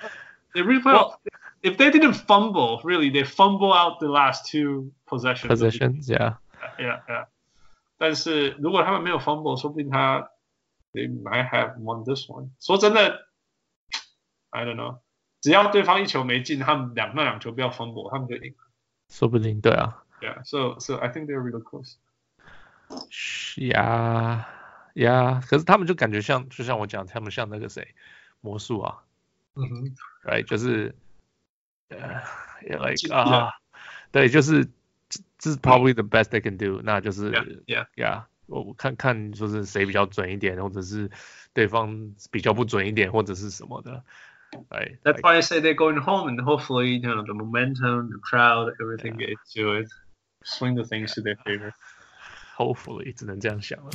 [0.54, 1.18] They really play well,
[1.62, 5.48] if they didn't fumble, really, they fumble out the last two possessions.
[5.48, 6.36] Possessions, yeah.
[6.78, 7.26] yeah, yeah.
[7.98, 10.30] 但是如果他们没有 fumble，说不定他
[10.92, 12.50] they might have won this one。
[12.60, 13.26] 说真的，
[14.50, 14.98] I don't know。
[15.40, 18.54] 只要对方一球没进，他们两那两球不要 fumble，他们就赢。
[19.10, 20.02] 说不定，对啊。
[20.22, 21.96] Yeah, so so I think they're really close.
[23.56, 24.44] Yeah,
[24.99, 25.41] Yeah.
[25.47, 27.95] 可是他们就感觉像，就像我讲，他们像那个谁，
[28.41, 29.03] 魔术啊。
[29.55, 29.95] 嗯哼。
[30.23, 30.93] Right，就是，
[31.89, 32.21] 呃
[32.61, 33.53] ，like 啊，
[34.11, 34.67] 对，就是。
[35.39, 37.31] 这是 probably the best they can do，那就是
[37.65, 41.09] yeah yeah，我看看说是谁比较准一点，或者是
[41.53, 44.03] 对方比较不准一点，或者是什么的。
[44.69, 44.97] Right.
[45.01, 48.73] That's why I say they're going home, and hopefully, you know, the momentum, the crowd,
[48.81, 49.29] everything yeah.
[49.29, 49.89] gets to it,
[50.43, 51.71] swing the things to their favor.
[52.57, 53.91] Hopefully，只能这样想了。